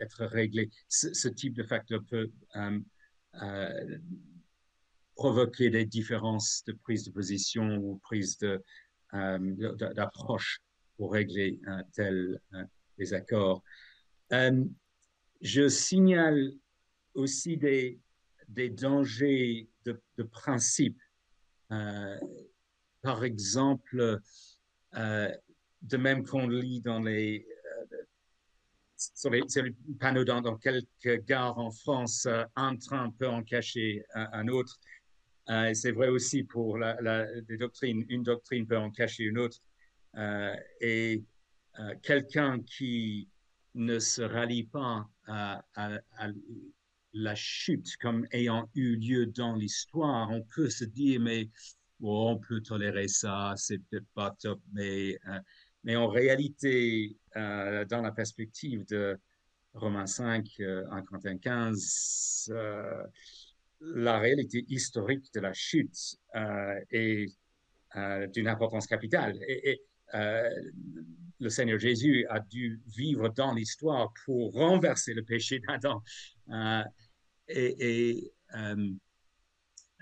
[0.00, 0.70] être réglée.
[0.88, 3.98] Ce, type de facteur peut euh,
[5.14, 8.38] provoquer des différences de prise de position ou prise
[9.12, 10.60] d'approche
[10.96, 11.60] pour régler
[11.92, 12.40] tel
[12.98, 13.62] désaccord.
[15.40, 16.52] Je signale
[17.14, 18.00] aussi des,
[18.48, 20.98] dangers de, principe.
[21.72, 22.18] Euh,
[23.02, 24.20] par exemple,
[24.94, 25.32] euh,
[25.82, 27.46] de même qu'on lit dans les,
[27.92, 27.96] euh,
[28.96, 29.42] sur, les,
[29.98, 34.78] panneaux dans, quelques gares en France, un train peut en cacher un, autre.
[35.74, 38.04] c'est vrai aussi pour la, des doctrines.
[38.08, 39.58] Une doctrine peut en cacher une autre.
[40.80, 41.24] et
[42.02, 43.28] quelqu'un qui
[43.74, 45.62] ne se rallie pas à,
[47.12, 51.48] la chute comme ayant eu lieu dans l'histoire, on peut se dire, mais
[52.00, 55.40] on peut tolérer ça, c'est peut-être pas top, mais, euh,
[55.84, 59.18] mais en réalité, euh, dans la perspective de
[59.72, 62.52] Romains 5, euh, 1 15,
[63.80, 66.16] la réalité historique de la chute
[66.90, 67.26] est
[68.32, 69.38] d'une importance capitale.
[70.12, 76.02] Le Seigneur Jésus a dû vivre dans l'histoire pour renverser le péché d'Adam.
[76.50, 76.84] Euh,
[77.48, 78.90] et, euh,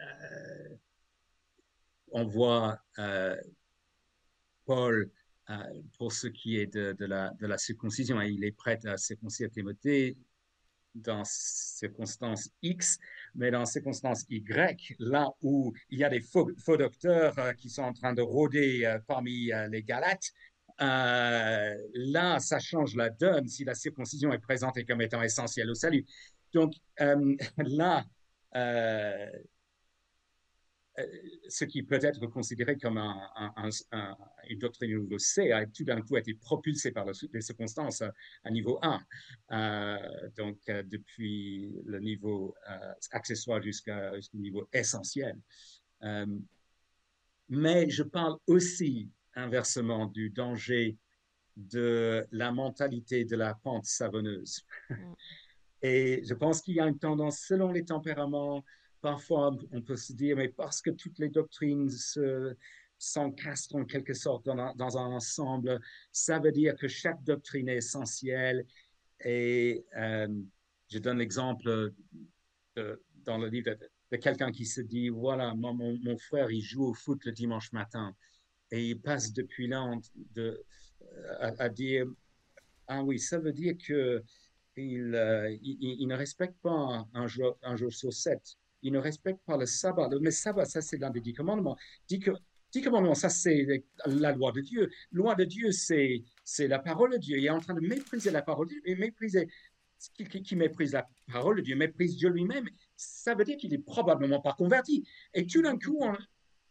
[0.01, 0.69] euh,
[2.13, 2.79] on voit
[4.65, 5.11] Paul,
[5.99, 10.17] pour ce qui est de, la, de la circoncision, il est prêt à circoncire Timothée
[10.95, 12.99] dans circonstances X,
[13.35, 17.93] mais dans circonstances Y, là où il y a des faux, docteurs qui sont en
[17.93, 20.33] train de rôder parmi les Galates,
[20.81, 25.75] euh, là, ça change la donne si la circoncision est présentée comme étant essentielle au
[25.75, 26.05] salut.
[26.53, 28.05] Donc euh, là,
[28.57, 29.31] euh,
[31.49, 36.35] ce qui peut être considéré comme une doctrine niveau C a tout d'un coup été
[36.35, 40.31] propulsé par les circonstances à, niveau 1.
[40.37, 42.55] donc, depuis le niveau
[43.11, 43.93] accessoire jusqu'au
[44.35, 45.37] niveau essentiel.
[47.49, 50.97] mais je parle aussi inversement du danger
[51.57, 54.63] de la mentalité de la pente savonneuse.
[54.91, 54.95] Mm.
[55.83, 58.65] Et je pense qu'il y a une tendance, selon les tempéraments,
[59.05, 61.91] parfois on peut se dire, mais parce que toutes les doctrines
[62.97, 65.79] s'encastrent en quelque sorte dans un, ensemble,
[66.11, 68.65] ça veut dire que chaque doctrine est essentielle.
[69.23, 70.27] Et euh,
[70.89, 71.93] je donne l'exemple
[73.27, 73.77] dans le livre
[74.11, 78.17] de, quelqu'un qui se dit, voilà, mon, frère, il joue au foot le dimanche matin
[78.71, 79.87] et il passe depuis là
[81.41, 82.07] à, dire
[82.87, 84.25] ah oui, ça veut dire que
[84.77, 88.57] il, euh, ne respecte pas un jour sur sept.
[88.85, 90.09] Il ne respecte pas le sabbat.
[90.21, 91.77] Mais sabbat, ça c'est l'un des dix commandements.
[92.09, 92.21] Dix,
[92.83, 94.91] commandements, ça c'est la loi de Dieu.
[95.11, 97.39] Loi de Dieu, c'est c'est la parole de Dieu.
[97.39, 99.49] Il est en train de mépriser la parole de Dieu et mépriser
[100.15, 102.69] qui, qui, méprise la parole de Dieu, méprise Dieu lui-même.
[102.97, 105.07] Ça veut dire qu'il est probablement pas converti.
[105.33, 106.15] Et tout d'un coup, on,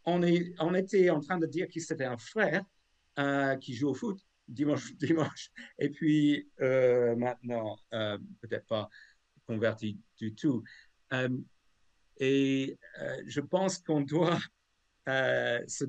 [0.05, 2.63] on, est, on était en train de dire que c'était un frère
[3.19, 5.51] euh, qui joue au foot dimanche, dimanche.
[5.79, 8.89] Et puis euh, maintenant, euh, peut-être pas
[9.45, 10.63] converti du tout.
[12.17, 12.77] Et
[13.25, 14.39] je pense qu'on doit
[15.07, 15.85] se,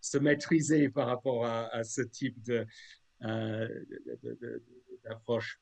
[0.00, 2.66] se, maîtriser par rapport à, ce type de,
[5.04, 5.60] d'approche.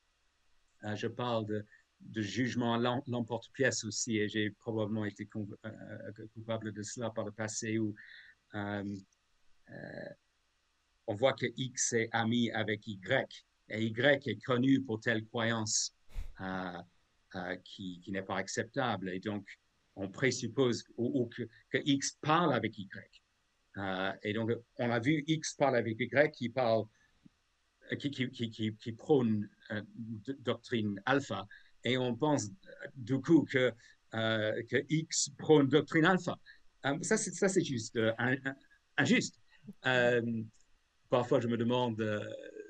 [0.95, 1.65] je parle de,
[2.07, 7.33] de jugement l'emporte-pièce aussi, et j'ai probablement été euh, euh, coupable de cela par le
[7.33, 7.95] passé, où
[8.55, 8.85] euh,
[11.07, 15.95] on voit que X est ami avec Y, et Y est connu pour telle croyance
[17.65, 19.47] qui, qui n'est pas acceptable, et donc
[19.97, 23.23] on présuppose que, X parle avec Y.
[24.23, 26.85] et donc, on a vu X parle avec Y qui parle,
[27.99, 29.49] qui, prône
[30.41, 31.47] doctrine alpha,
[31.85, 32.49] et on pense
[32.95, 33.73] du coup que,
[34.15, 36.39] euh, X prône doctrine alpha.
[36.85, 38.13] Euh, ça, c'est juste euh,
[38.97, 39.41] injuste.
[41.09, 42.03] parfois, je me demande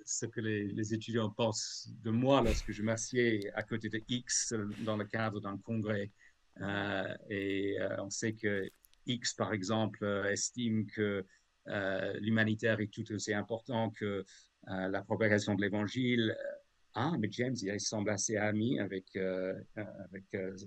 [0.05, 4.55] ce que les, étudiants pensent de moi lorsque je m'assieds à côté de X
[4.85, 6.11] dans le cadre d'un congrès.
[7.29, 8.69] Et on sait que
[9.07, 11.25] X, par exemple, estime que
[12.21, 14.25] l'humanitaire est tout aussi important que
[14.67, 16.37] la propagation de l'évangile.
[16.95, 20.25] Ah, mais James, il semble assez ami avec, avec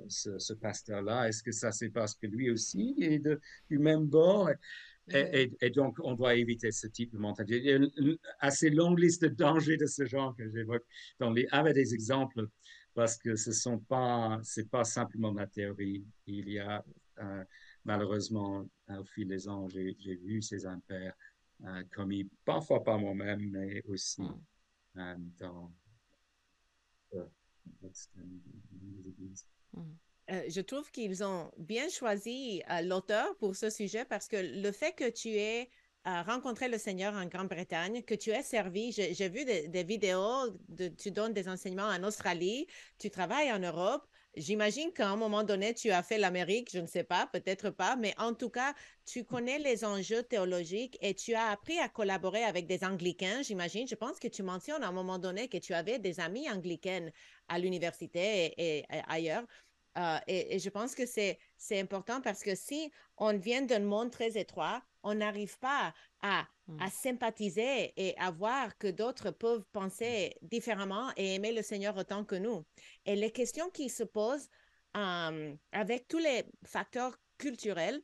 [0.09, 1.27] ce, pasteur-là.
[1.27, 4.49] Est-ce que ça, c'est parce que lui aussi est de, du même bord?
[5.13, 7.59] Et, donc, on doit éviter ce type de mentalité.
[7.59, 10.83] Il y a une assez longue liste de dangers de ce genre que j'évoque
[11.19, 12.47] dans les, avec des exemples,
[12.95, 16.03] parce que ce sont pas, c'est pas simplement la théorie.
[16.25, 16.83] Il y a,
[17.19, 17.43] euh,
[17.83, 21.13] malheureusement, au fil des ans, j'ai vu ces impairs
[21.63, 24.41] euh, commis, parfois par moi-même, mais aussi mm.
[24.97, 25.71] euh, dans
[27.13, 29.45] les églises.
[29.73, 29.81] Mm.
[30.31, 34.93] Euh, je trouve qu'ils ont bien choisi l'auteur pour ce sujet parce que le fait
[34.93, 35.69] que tu aies
[36.05, 40.55] rencontré le Seigneur en Grande-Bretagne, que tu aies servi, j'ai vu des, vidéos,
[40.97, 42.67] tu donnes des enseignements en Australie,
[42.99, 44.07] tu travailles en Europe.
[44.37, 47.95] J'imagine qu'à un moment donné, tu as fait l'Amérique, je ne sais pas, peut-être pas,
[47.95, 48.73] mais en tout cas,
[49.05, 53.87] tu connais les enjeux théologiques et tu as appris à collaborer avec des anglicains, j'imagine.
[53.87, 57.09] Je pense que tu mentionnes à un moment donné que tu avais des amis anglicains
[57.47, 59.45] à l'université et ailleurs.
[59.97, 61.39] Euh, et, je pense que c'est
[61.71, 66.81] important parce que si on vient d'un monde très étroit, on n'arrive pas à, mmh.
[66.81, 72.25] à, sympathiser et à voir que d'autres peuvent penser différemment et aimer le Seigneur autant
[72.25, 72.65] que nous.
[73.05, 74.49] Et les questions qui se posent
[74.93, 78.01] avec tous les facteurs culturels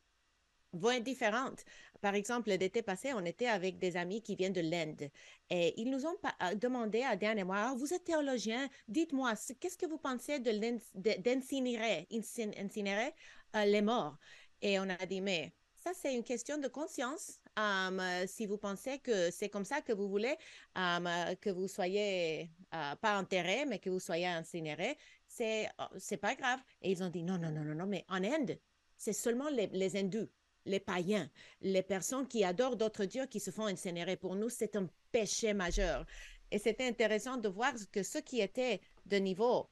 [0.74, 1.64] vont être différentes.
[2.02, 5.10] Par exemple, l'été passé, on était avec des amis qui viennent de l'Inde
[5.50, 9.34] et ils nous ont euh, demandé à Diane et moi, ah, vous êtes théologien, dites-moi,
[9.60, 13.14] qu'est-ce que vous pensez d'incinérer incinérer
[13.56, 14.18] euh, les morts?
[14.62, 17.40] Et on a dit, mais ça, c'est une question de conscience.
[17.58, 20.36] Um, si vous pensez que c'est comme ça que vous voulez
[20.76, 21.10] um,
[21.42, 26.36] que vous soyez uh, pas enterré, mais que vous soyez incinéré, c'est oh, c'est pas
[26.36, 26.60] grave.
[26.82, 28.60] Et ils ont dit non, non, non, non, non, mais en Inde,
[28.96, 30.30] c'est seulement les, hindous
[30.66, 31.28] les païens,
[31.62, 34.16] les personnes qui adorent d'autres dieux qui se font incinérer.
[34.16, 36.06] Pour nous, c'est un péché majeur.
[36.52, 39.68] Et c'était intéressant de voir que ce qui était de niveau,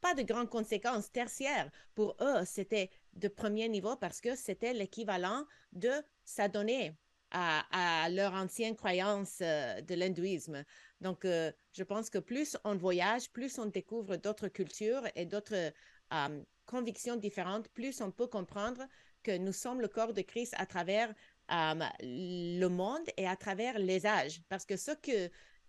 [0.00, 5.44] pas de grandes conséquences tertiaires, pour eux, c'était de premier niveau parce que c'était l'équivalent
[5.72, 5.92] de
[6.24, 6.96] s'adonner
[7.30, 10.64] à, leur ancienne croyance euh, de l'hindouisme.
[11.00, 15.72] Donc, euh, je pense que plus on voyage, plus on découvre d'autres cultures et d'autres
[16.12, 18.86] euh, convictions différentes, plus on peut comprendre
[19.22, 21.12] que nous sommes le corps de Christ à travers
[21.50, 24.40] le monde et à travers les âges.
[24.48, 24.92] Parce que ce,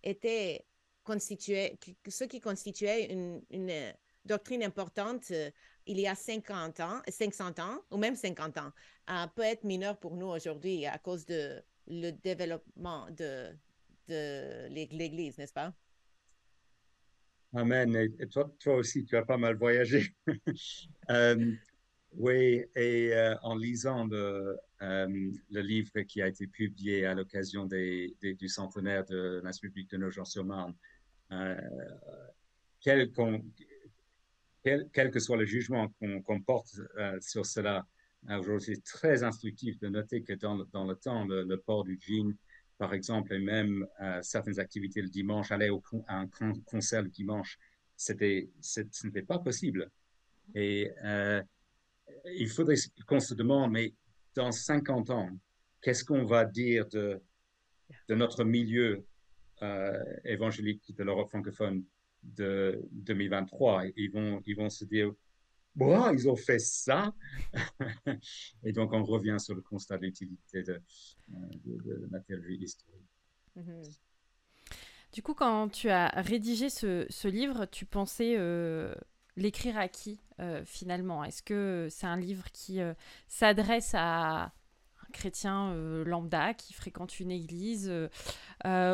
[0.02, 0.64] était
[1.04, 3.42] constitué, qui constituait une,
[4.26, 5.32] doctrine importante
[5.90, 8.70] il y a 50 ans, 500 ans, ou même 50 ans,
[9.10, 13.50] euh, peut être mineur pour nous aujourd'hui à cause de le développement de,
[14.08, 15.74] de l'Église, n'est-ce pas?
[17.52, 17.96] Amen.
[18.20, 20.14] Et toi, toi, aussi, tu as pas mal voyagé.
[22.12, 27.66] Oui, et euh, en lisant le, euh, le, livre qui a été publié à l'occasion
[27.66, 30.74] des, du centenaire de la de Nogent-sur-Marne,
[31.30, 31.54] euh,
[34.62, 35.88] quel, que soit le jugement
[36.24, 36.74] qu'on porte
[37.20, 37.86] sur cela,
[38.28, 42.34] aujourd'hui, c'est très instructif de noter que dans, le temps, le, port du jean,
[42.78, 43.86] par exemple, et même
[44.22, 46.28] certaines activités le dimanche, aller au, à un
[46.66, 47.58] concert le dimanche,
[47.96, 49.90] ce n'était pas possible.
[50.54, 50.90] Et
[52.26, 53.94] il faudrait qu'on se demande, mais
[54.34, 55.30] dans 50 ans,
[55.80, 57.20] qu'est-ce qu'on va dire de,
[58.08, 59.04] de notre milieu
[59.62, 61.84] euh, évangélique de l'Europe francophone?
[62.22, 65.12] De 2023 Ils vont, ils vont se dire,
[65.74, 67.14] bon, ils ont fait ça.
[68.64, 73.08] Et donc, on revient sur le constat de l'utilité de, euh, de, la théologie historique.
[73.56, 73.98] Mm-hmm.
[75.12, 78.94] Du coup, quand tu as rédigé ce, ce livre, tu pensais euh,
[79.36, 81.24] l'écrire à qui euh, finalement?
[81.24, 82.78] Est-ce que c'est un livre qui
[83.26, 84.52] s'adresse à
[85.10, 87.92] chrétien euh, lambda qui fréquente une église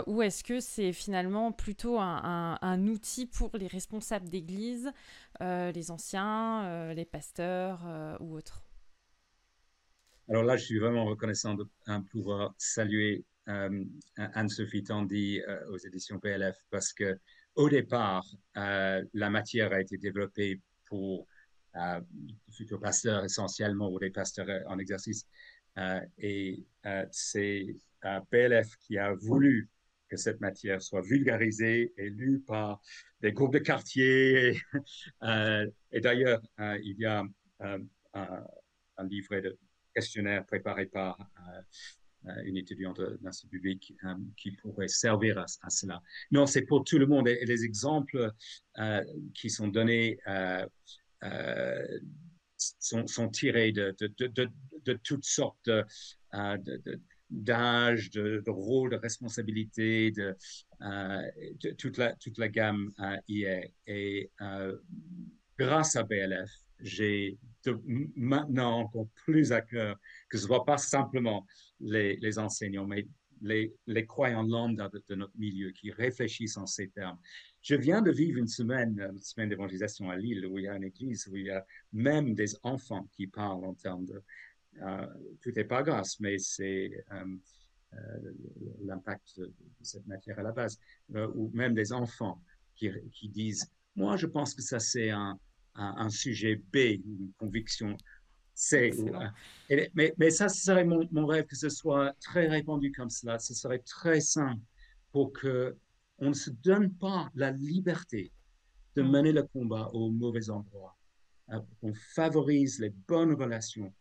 [0.07, 4.93] ou est-ce que c'est finalement plutôt un, outil pour les responsables d'église,
[5.41, 7.81] les anciens, les pasteurs
[8.21, 8.62] ou autres?
[10.29, 11.67] Alors là, je suis vraiment reconnaissant de
[12.11, 15.41] pouvoir saluer Anne-Sophie Tandy
[15.71, 17.19] aux éditions PLF parce que
[17.57, 21.27] au départ, la matière a été développée pour
[21.77, 22.01] euh,
[22.53, 25.27] futurs pasteurs essentiellement ou des pasteurs euh, en exercice.
[25.79, 26.64] Euh, et
[27.11, 27.66] c'est
[28.31, 29.68] PLF qui a voulu
[30.09, 32.81] que cette matière soit vulgarisée et lue par
[33.20, 34.57] des groupes de quartier.
[35.22, 37.24] et d'ailleurs, il y a
[37.61, 39.59] un, livret de
[39.95, 41.18] questionnaires préparé par
[42.45, 43.95] une étudiante d'Institut public
[44.37, 46.01] qui pourrait servir à, cela.
[46.31, 47.27] Non, c'est pour tout le monde.
[47.29, 48.31] Et, les exemples
[49.35, 50.18] qui sont donnés
[52.57, 53.95] sont, tirés de,
[55.03, 55.71] toutes sortes
[57.31, 60.37] d'âge, de, rôle, de responsabilité, de,
[61.79, 62.93] toute, la, toute la gamme
[63.29, 63.73] y est.
[63.87, 64.31] Et
[65.59, 66.51] grâce à BLF,
[66.81, 67.39] j'ai
[68.15, 69.99] maintenant encore plus à cœur
[70.29, 71.47] que ce ne soit pas simplement
[71.81, 73.07] les, enseignants, mais
[73.41, 77.19] les, croyants lambda de, notre milieu qui réfléchissent en ces termes.
[77.67, 80.77] Je viens de vivre une semaine, une semaine d'évangélisation à Lille, où il y a
[80.77, 84.23] une église, où il y a même des enfants qui parlent en termes de...
[84.83, 85.07] Euh,
[85.41, 87.25] tout n'est pas grâce, mais c'est euh,
[87.95, 88.33] euh,
[88.85, 89.53] l'impact de,
[89.83, 90.79] cette matière à la base,
[91.12, 92.41] ou même des enfants
[92.77, 95.37] qui, qui disent, moi je pense que ça c'est un,
[95.75, 97.97] un, sujet B, une conviction
[98.55, 98.93] C.
[99.93, 103.41] mais, mais, ça, ce serait mon, mon, rêve que ce soit très répandu comme cela.
[103.41, 104.62] Ce serait très simple
[105.11, 105.77] pour que
[106.19, 108.33] on ne se donne pas la liberté
[108.95, 109.11] de mm.
[109.11, 110.97] mener le combat au mauvais endroit.
[111.53, 113.95] Euh, qu'on favorise les bonnes relations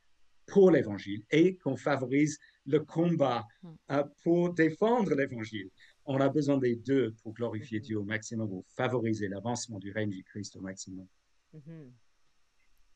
[0.47, 3.69] pour l'évangile et qu'on favorise le combat mm.
[3.91, 5.69] euh, pour défendre l'évangile.
[6.05, 7.83] On a besoin des deux pour glorifier mm-hmm.
[7.83, 11.07] Dieu au maximum, pour favoriser l'avancement du règne du Christ au maximum.
[11.53, 11.93] Mhm.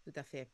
[0.03, 0.49] Tout à fait.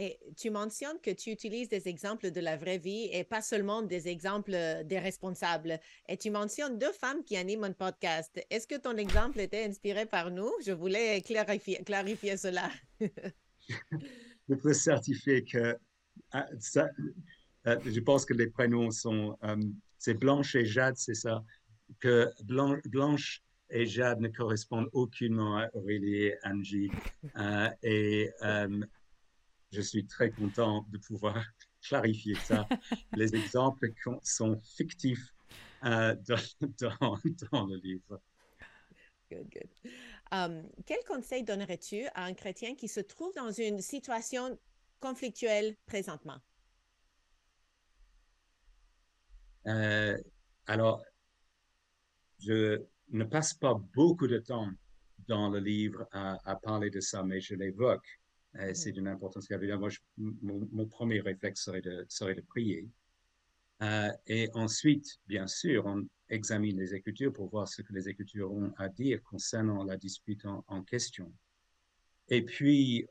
[0.00, 3.82] Et tu mentionnes que tu utilises des exemples de la vraie vie et pas seulement
[3.82, 5.80] des exemples euh, des responsables.
[6.08, 8.40] Et tu mentionnes deux femmes qui animent un podcast.
[8.48, 10.52] Est-ce que ton exemple était inspiré par nous?
[10.64, 11.82] Je voulais clarifier,
[12.36, 12.70] cela.
[14.48, 15.76] je peux certifier que
[16.30, 16.46] ah,
[17.66, 19.56] euh, je pense que les prénoms sont, euh,
[19.98, 21.42] c'est Blanche et Jade, c'est ça,
[21.98, 26.90] que Blanche et Jade ne correspondent aucunement à Aurélie et Angie.
[27.82, 28.30] Et
[29.70, 31.42] je suis très content de pouvoir
[31.82, 32.68] clarifier ça.
[33.16, 33.92] Les exemples
[34.22, 35.34] sont fictifs
[35.84, 36.14] euh,
[36.80, 37.18] dans,
[37.52, 38.20] dans, le livre.
[39.30, 39.92] Good, good.
[40.32, 44.58] Um, quel conseil donnerais-tu à un chrétien qui se trouve dans une situation
[45.00, 46.38] conflictuelle présentement?
[50.66, 51.04] alors,
[52.38, 54.70] je, ne passe pas beaucoup de temps
[55.26, 58.17] dans le livre à, parler de ça, mais je l'évoque.
[58.74, 59.78] C'est d'une importance capitale.
[59.78, 62.88] Moi, mon, premier réflexe serait de, serait de prier.
[63.82, 68.52] Euh, et ensuite, bien sûr, on examine les Écritures pour voir ce que les Écritures
[68.52, 71.32] ont à dire concernant la dispute en, question.
[72.28, 73.06] Et puis,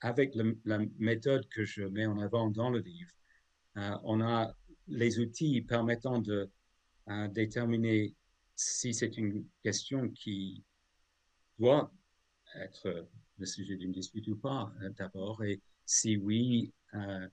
[0.00, 3.12] avec la méthode que je mets en avant dans le livre,
[3.78, 4.54] euh, on a
[4.86, 6.50] les outils permettant de
[7.08, 8.14] euh, déterminer
[8.54, 10.62] si c'est une question qui
[11.58, 11.90] doit
[12.56, 13.08] être
[13.38, 17.28] le sujet d'une dispute ou pas, euh, d'abord, et si oui, euh,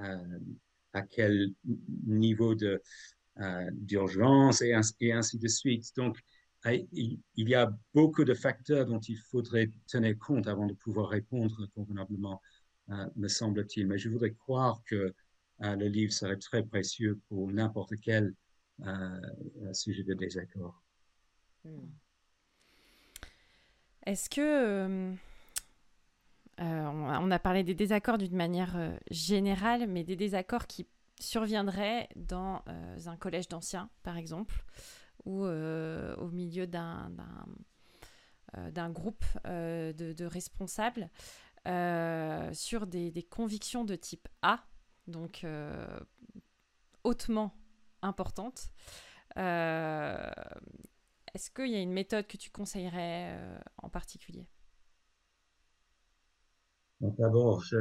[0.00, 0.38] euh,
[0.92, 1.52] à quel
[2.06, 2.82] niveau de
[3.70, 5.94] d'urgence et, ainsi de suite.
[5.94, 6.18] Donc,
[6.64, 11.68] il, y a beaucoup de facteurs dont il faudrait tenir compte avant de pouvoir répondre
[11.72, 12.42] convenablement,
[13.14, 13.86] me semble-t-il.
[13.86, 15.14] Mais je voudrais croire que
[15.60, 18.34] le livre serait très précieux pour n'importe quel
[19.72, 20.82] sujet de désaccord.
[21.64, 21.86] Hmm.
[24.06, 25.12] Est-ce que euh,
[26.60, 30.86] euh, on a parlé des désaccords d'une manière euh, générale, mais des désaccords qui
[31.20, 32.62] surviendraient dans
[33.06, 34.64] un collège d'anciens, par exemple,
[35.24, 37.10] ou au milieu d'un
[38.70, 41.10] d'un groupe de, responsables
[42.54, 44.60] sur des, des, convictions de type A,
[45.08, 45.44] donc
[47.02, 47.52] hautement
[48.00, 48.70] importante.
[51.28, 54.46] Euh, est-ce qu'il y a une méthode que tu conseillerais euh, en particulier?
[57.00, 57.76] D'abord, je,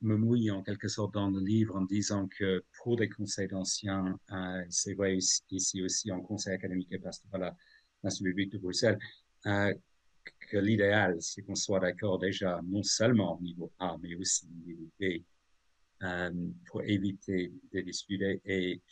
[0.00, 4.18] me mouille en quelque sorte dans le livre en disant que pour des conseils d'anciens,
[4.32, 5.18] euh, c'est vrai
[5.50, 7.56] ici aussi en conseil académique et pastoral à
[8.02, 8.98] l'Institut public de Bruxelles,
[9.44, 14.66] que l'idéal, c'est qu'on soit d'accord déjà non seulement au niveau A, mais aussi au
[14.66, 15.22] niveau B,
[16.02, 16.30] euh,
[16.66, 18.40] pour éviter de discuter.
[18.44, 18.82] Et,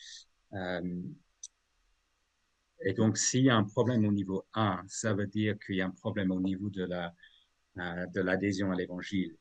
[0.52, 1.02] euh,
[2.86, 5.80] et donc, s'il y a un problème au niveau 1, ça veut dire qu'il y
[5.82, 7.12] a un problème au niveau de la
[7.78, 9.36] euh, de l'adhésion à l'évangile.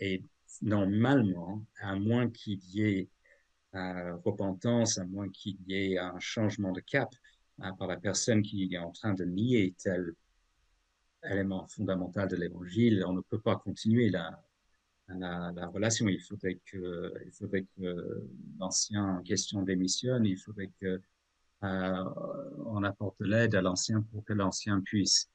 [0.00, 0.22] et
[0.60, 3.08] normalement, à moins qu'il y ait
[3.72, 7.10] repentance, à moins qu'il y ait un changement de cap
[7.78, 10.14] par la personne qui est en train de nier tel
[11.24, 14.42] élément fondamental de l'évangile, on ne peut pas continuer la,
[15.08, 16.08] la, relation.
[16.08, 18.28] Il faudrait que, il faudrait que
[18.58, 20.26] l'ancien en question démissionne.
[20.26, 21.00] Il faudrait que
[21.64, 22.04] euh,
[22.66, 25.28] on apporte l'aide à l'ancien pour que l'ancien puisse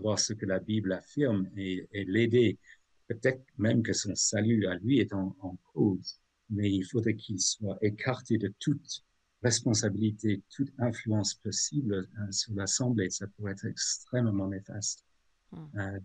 [0.00, 2.58] voir ce que la Bible affirme et, l'aider.
[3.06, 6.20] Peut-être même que son salut à lui est en, cause.
[6.48, 9.04] mais il faudrait qu'il soit écarté de toute
[9.42, 13.10] responsabilité, toute influence possible euh, sur l'Assemblée.
[13.10, 15.04] Ça pourrait être extrêmement néfaste.
[15.52, 15.78] Hmm.
[15.78, 15.98] Euh,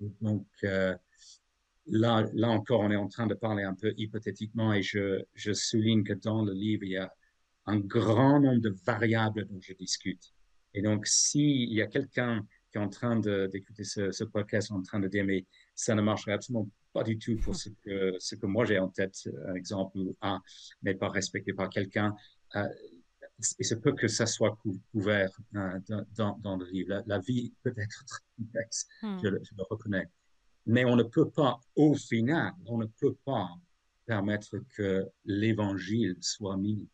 [0.00, 0.96] et, donc, euh,
[1.86, 5.52] là, là encore, on est en train de parler un peu hypothétiquement et je, je
[5.52, 7.12] souligne que dans le livre, il y a
[7.66, 10.32] un grand nombre de variables dont je discute.
[10.74, 14.82] Et donc, s'il y a quelqu'un qui est en train d'écouter ce, ce, podcast, en
[14.82, 18.34] train de dire, mais ça ne marcherait absolument pas du tout pour ce que, ce
[18.34, 20.40] que moi j'ai en tête, un exemple ou un
[20.82, 22.14] n'est pas respecté par quelqu'un.
[22.56, 22.68] Euh,
[23.58, 24.58] et c'est peut que ça soit
[24.92, 25.80] couvert euh,
[26.16, 27.02] dans, dans, le livre.
[27.06, 29.18] La, vie peut être très complexe, hmm.
[29.22, 29.40] je, le,
[29.70, 30.08] reconnais.
[30.66, 33.48] Mais on ne peut pas, au final, on ne peut pas
[34.04, 36.86] permettre que l'évangile soit mis.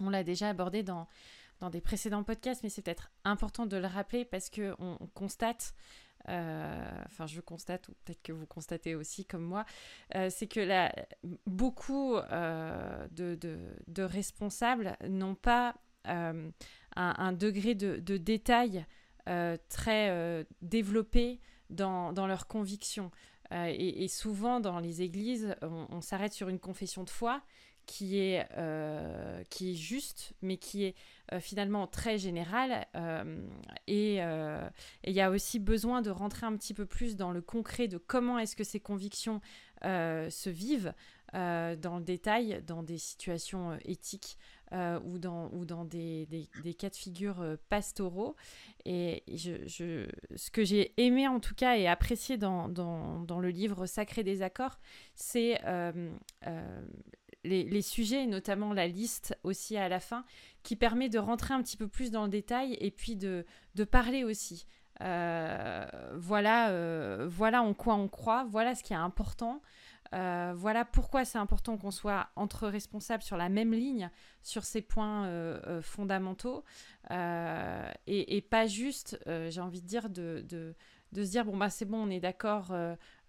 [0.00, 1.06] On l'a déjà abordé dans,
[1.60, 5.74] dans des précédents podcasts, mais c'est peut-être important de le rappeler parce qu'on on constate
[6.30, 9.66] euh, enfin je constate, ou peut-être que vous constatez aussi comme moi,
[10.14, 10.94] euh, c'est que là,
[11.46, 18.86] beaucoup euh, de, responsables n'ont pas un, degré de, détail
[19.68, 21.40] très développé
[21.70, 23.10] dans, dans leurs convictions.
[23.52, 27.42] Et, souvent, dans les églises, on s'arrête sur une confession de foi
[27.86, 28.46] qui est,
[29.50, 30.94] qui est juste, mais qui est
[31.32, 33.24] euh, finalement très général euh,
[33.88, 34.68] euh,
[35.02, 37.88] et il y a aussi besoin de rentrer un petit peu plus dans le concret
[37.88, 39.40] de comment est-ce que ces convictions
[39.82, 40.94] se vivent
[41.34, 44.38] dans le détail, dans des situations éthiques
[44.72, 48.34] ou dans, ou dans des, des, cas de figure pastoraux.
[48.86, 50.06] Et je,
[50.36, 54.22] ce que j'ai aimé en tout cas et apprécié dans, dans, dans le livre Sacré
[54.22, 54.78] des accords,
[55.14, 55.60] c'est
[57.44, 60.24] les, sujets, et notamment la liste aussi à la fin,
[60.62, 63.44] qui permet de rentrer un petit peu plus dans le détail et puis de,
[63.90, 64.66] parler aussi.
[65.00, 69.60] Euh, voilà, euh, voilà en quoi on croit, voilà ce qui est important,
[70.14, 74.10] euh, voilà pourquoi c'est important qu'on soit entre responsables sur la même ligne
[74.42, 75.28] sur ces points
[75.82, 76.64] fondamentaux
[77.10, 80.74] et, pas juste, j'ai envie de dire, de, de,
[81.12, 82.72] de, se dire bon bah c'est bon, on est d'accord,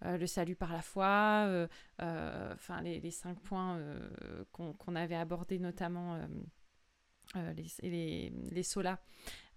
[0.02, 1.66] le salut par la foi,
[1.98, 3.80] enfin les, les, cinq points
[4.52, 6.18] qu'on avait abordés notamment
[7.34, 8.98] euh, les, les, les solas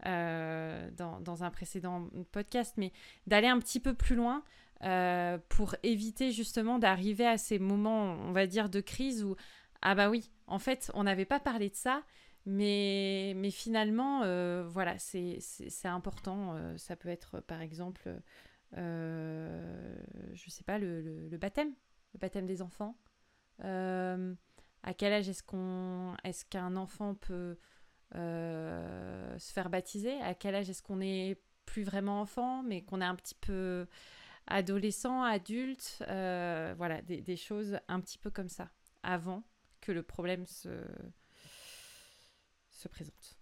[0.08, 2.92] euh, dans, dans, un précédent podcast, mais
[3.28, 4.44] d'aller un petit peu plus loin
[4.84, 9.36] euh, pour éviter justement d'arriver à ces moments, on va dire, de crise où,
[9.84, 12.02] ah bah oui, en fait, on n'avait pas parlé de ça,
[12.48, 14.22] mais, mais finalement,
[14.68, 15.40] voilà, c'est
[15.84, 16.58] important.
[16.78, 18.10] ça peut être, par exemple,
[18.74, 21.74] je sais pas, le, le, baptême,
[22.14, 22.96] le baptême des enfants.
[24.84, 27.58] À quel âge est-ce qu'on, est-ce qu'un enfant peut
[28.16, 30.20] euh, se faire baptiser?
[30.22, 33.88] À quel âge est-ce qu'on n'est plus vraiment enfant, mais qu'on est un petit peu
[34.48, 36.02] adolescent, adulte?
[36.08, 38.72] Euh, Voilà, des, choses un petit peu comme ça,
[39.04, 39.44] avant
[39.82, 40.86] que le problème se,
[42.72, 43.38] se présente.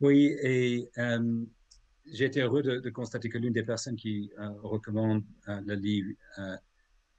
[0.00, 1.44] Oui, et euh,
[2.06, 4.30] j'ai été heureux de, constater que l'une des personnes qui
[4.62, 6.12] recommande le livre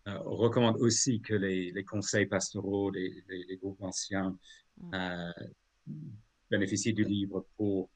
[0.08, 4.38] euh, recommande aussi que les, les conseils pastoraux, les, les, groupes anciens
[4.78, 4.94] mm.
[4.94, 5.32] euh,
[6.52, 7.90] bénéficient du livre pour,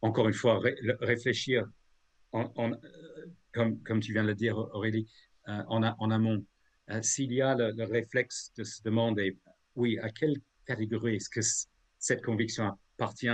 [0.00, 0.60] encore une fois,
[1.00, 1.66] réfléchir,
[2.32, 5.08] en, en, euh, comme, comme tu viens de le dire, Aurélie,
[5.48, 6.44] euh, en, en, amont.
[7.02, 9.38] S'il y a le, le, réflexe de se demander,
[9.76, 11.40] oui, à quelle catégorie est-ce que
[11.98, 13.28] cette conviction appartient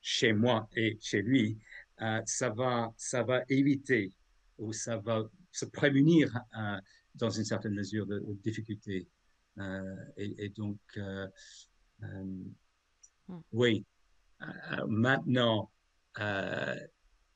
[0.00, 1.58] chez moi et chez lui,
[2.26, 4.12] ça, va, ça va éviter
[4.58, 5.22] ou ça va
[5.52, 6.32] se prémunir
[7.18, 9.08] dans une certaine mesure de, difficulté.
[9.58, 11.26] Euh, et, donc, euh,
[12.02, 12.24] euh,
[13.28, 13.40] hmm.
[13.52, 13.84] oui,
[14.86, 15.70] maintenant,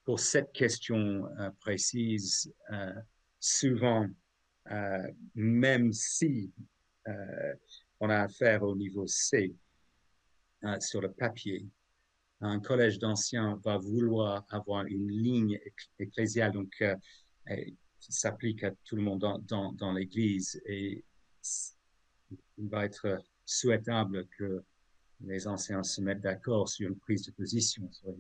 [0.05, 1.29] pour cette question
[1.61, 2.53] précise,
[3.41, 4.07] souvent,
[5.35, 6.53] même si
[8.01, 9.55] on a affaire au niveau C
[10.79, 11.67] sur le papier,
[12.43, 15.59] un collège d'anciens va vouloir avoir une ligne
[15.99, 16.85] ecclésiale, donc
[17.47, 20.61] qui s'applique à tout le monde dans, dans, l'Église.
[20.67, 21.05] Et
[22.59, 24.65] il va être souhaitable que
[25.21, 28.11] les anciens se mettent d'accord sur une prise de position sur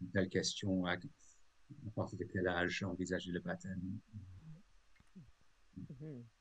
[0.00, 0.96] une telle question, à,
[1.94, 4.00] partir de quel âge envisager le baptême.
[5.78, 6.39] Mm-hmm.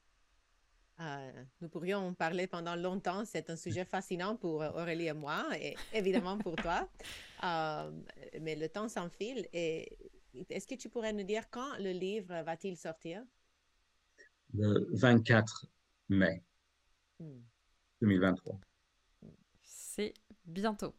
[0.99, 3.23] Euh, nous pourrions parler pendant longtemps.
[3.25, 6.87] C'est un sujet fascinant pour Aurélie et moi, et évidemment pour toi.
[7.41, 7.89] Euh,
[8.41, 9.97] mais le temps s'enfile et
[10.49, 13.23] est-ce que tu pourrais nous dire quand le livre va-t-il sortir?
[14.53, 15.65] Le 24
[16.09, 16.43] mai
[18.01, 18.55] 2023.
[18.55, 19.27] Hmm.
[19.61, 20.93] C'est bientôt.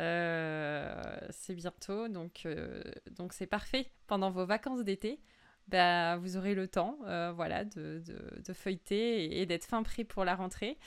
[0.00, 5.20] Euh, c'est bientôt, donc euh, donc c'est parfait pendant vos vacances d'été
[5.68, 6.98] bah, vous aurez le temps
[7.34, 8.02] voilà, de,
[8.44, 10.78] de, feuilleter et, d'être fin prêt pour la rentrée,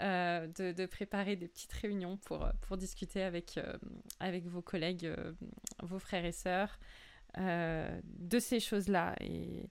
[0.00, 3.58] de, de, préparer des petites réunions pour, pour discuter avec,
[4.20, 5.10] avec vos collègues,
[5.82, 6.78] vos frères et sœurs
[7.38, 9.70] de ces choses-là et,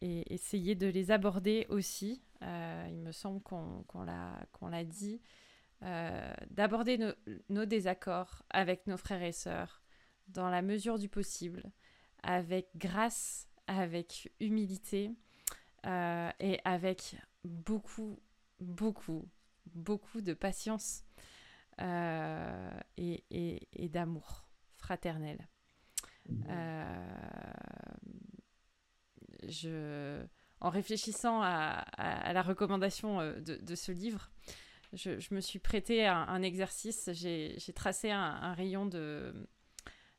[0.00, 2.22] essayer de les aborder aussi.
[2.40, 5.20] il me semble qu'on qu'on l'a dit.
[5.82, 6.98] d'aborder
[7.48, 9.82] nos désaccords avec nos frères et sœurs,
[10.28, 11.62] dans la mesure du possible,
[12.22, 15.12] avec grâce, avec humilité
[15.86, 17.14] euh, et avec
[17.44, 18.18] beaucoup,
[18.58, 19.28] beaucoup,
[19.66, 21.04] beaucoup de patience
[21.80, 25.48] euh, et, et, d'amour fraternel.
[29.64, 30.26] Euh,
[30.60, 34.30] en réfléchissant à, la recommandation de, de ce livre,
[34.92, 37.10] je, me suis prêté à un, exercice.
[37.12, 39.32] J'ai tracé un, rayon de,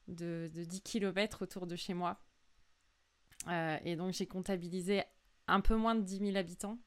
[0.07, 2.21] de, 10 km autour de chez moi.
[3.47, 5.03] Euh, et donc j'ai comptabilisé
[5.47, 6.77] un peu moins de 10 000 habitants.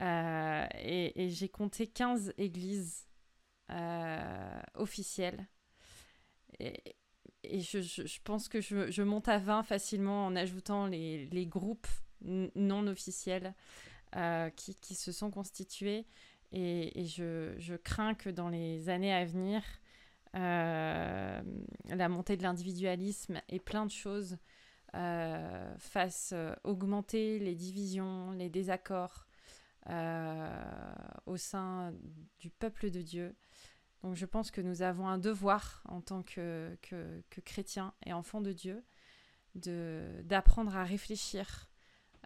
[0.00, 3.06] Euh, et, j'ai compté 15 églises
[3.70, 5.46] euh, officielles.
[6.58, 6.82] Et,
[7.44, 11.86] je, pense que je, monte à 20 facilement en ajoutant les, groupes
[12.22, 13.54] non officiels
[14.56, 16.06] qui, se sont constitués.
[16.52, 19.62] Et, je, crains que dans les années à venir,
[20.34, 21.42] la
[22.08, 24.38] montée de l'individualisme et plein de choses
[24.94, 29.26] euh, fassent euh, augmenter les divisions, les désaccords
[31.26, 31.92] au sein
[32.38, 33.34] du peuple de Dieu.
[34.04, 38.40] Donc je pense que nous avons un devoir en tant que, que, chrétiens et enfants
[38.40, 38.84] de Dieu
[39.56, 41.68] d'apprendre à réfléchir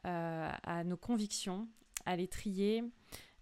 [0.05, 1.67] à nos convictions,
[2.05, 2.85] à les trier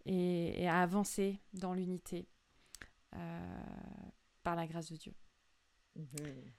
[0.07, 2.29] et, à avancer dans l'unité
[4.45, 5.14] par la grâce de Dieu.
[5.97, 6.53] Mhm.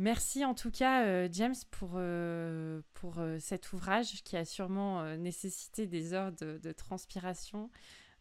[0.00, 5.04] Merci en tout cas, euh, James, pour, euh, pour euh, cet ouvrage qui a sûrement
[5.18, 7.68] nécessité des heures de, transpiration,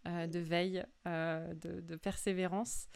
[0.05, 2.89] de veille, de, persévérance.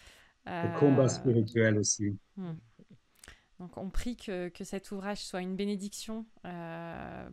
[0.46, 2.18] Le combat spirituel aussi.
[2.36, 2.56] Hmm.
[3.60, 6.26] Donc on prie que, que, cet ouvrage soit une bénédiction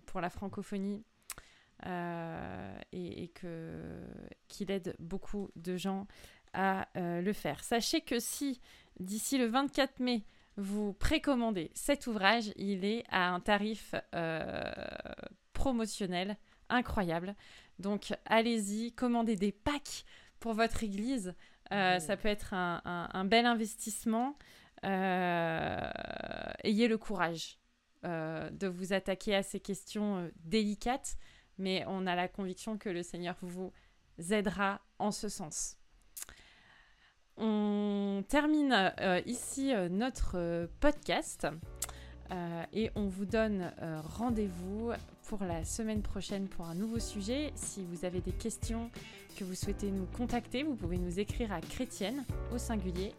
[0.06, 1.02] pour la francophonie
[1.84, 4.04] et, et que,
[4.46, 6.06] qu'il aide beaucoup de gens
[6.52, 7.64] à le faire.
[7.64, 8.60] Sachez que si
[9.00, 10.24] d'ici le 24 mai,
[10.60, 14.62] vous précommandez cet ouvrage, il est à un tarif euh,
[15.52, 16.36] promotionnel
[16.68, 17.34] incroyable.
[17.78, 20.04] Donc allez-y, commandez des packs
[20.38, 21.34] pour votre église.
[21.72, 24.36] Euh, ça peut être un, bel investissement.
[24.82, 24.88] ayez
[26.88, 27.58] le courage
[28.02, 31.16] de vous attaquer à ces questions délicates,
[31.58, 33.72] mais on a la conviction que le Seigneur vous
[34.30, 35.79] aidera en ce sens.
[37.40, 41.46] On termine euh, ici euh, notre euh, podcast
[42.72, 43.72] et on vous donne
[44.04, 44.92] rendez-vous
[45.26, 47.50] pour la semaine prochaine pour un nouveau sujet.
[47.56, 48.88] Si vous avez des questions
[49.36, 52.24] que vous souhaitez nous contacter, vous pouvez nous écrire à chrétienne
[52.54, 53.12] au singulier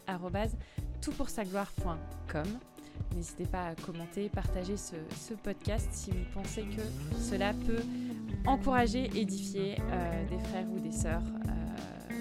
[1.02, 2.46] toutpoursagloire.com.
[3.14, 4.94] N'hésitez pas à commenter, partager ce,
[5.34, 6.82] podcast si vous pensez que
[7.20, 7.82] cela peut
[8.46, 9.76] encourager, édifier
[10.30, 11.20] des frères ou des sœurs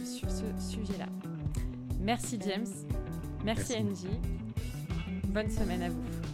[0.04, 1.08] sur ce sujet-là.
[2.02, 2.68] Merci James.
[3.46, 4.20] Merci, Angie.
[5.28, 6.31] Bonne semaine à vous.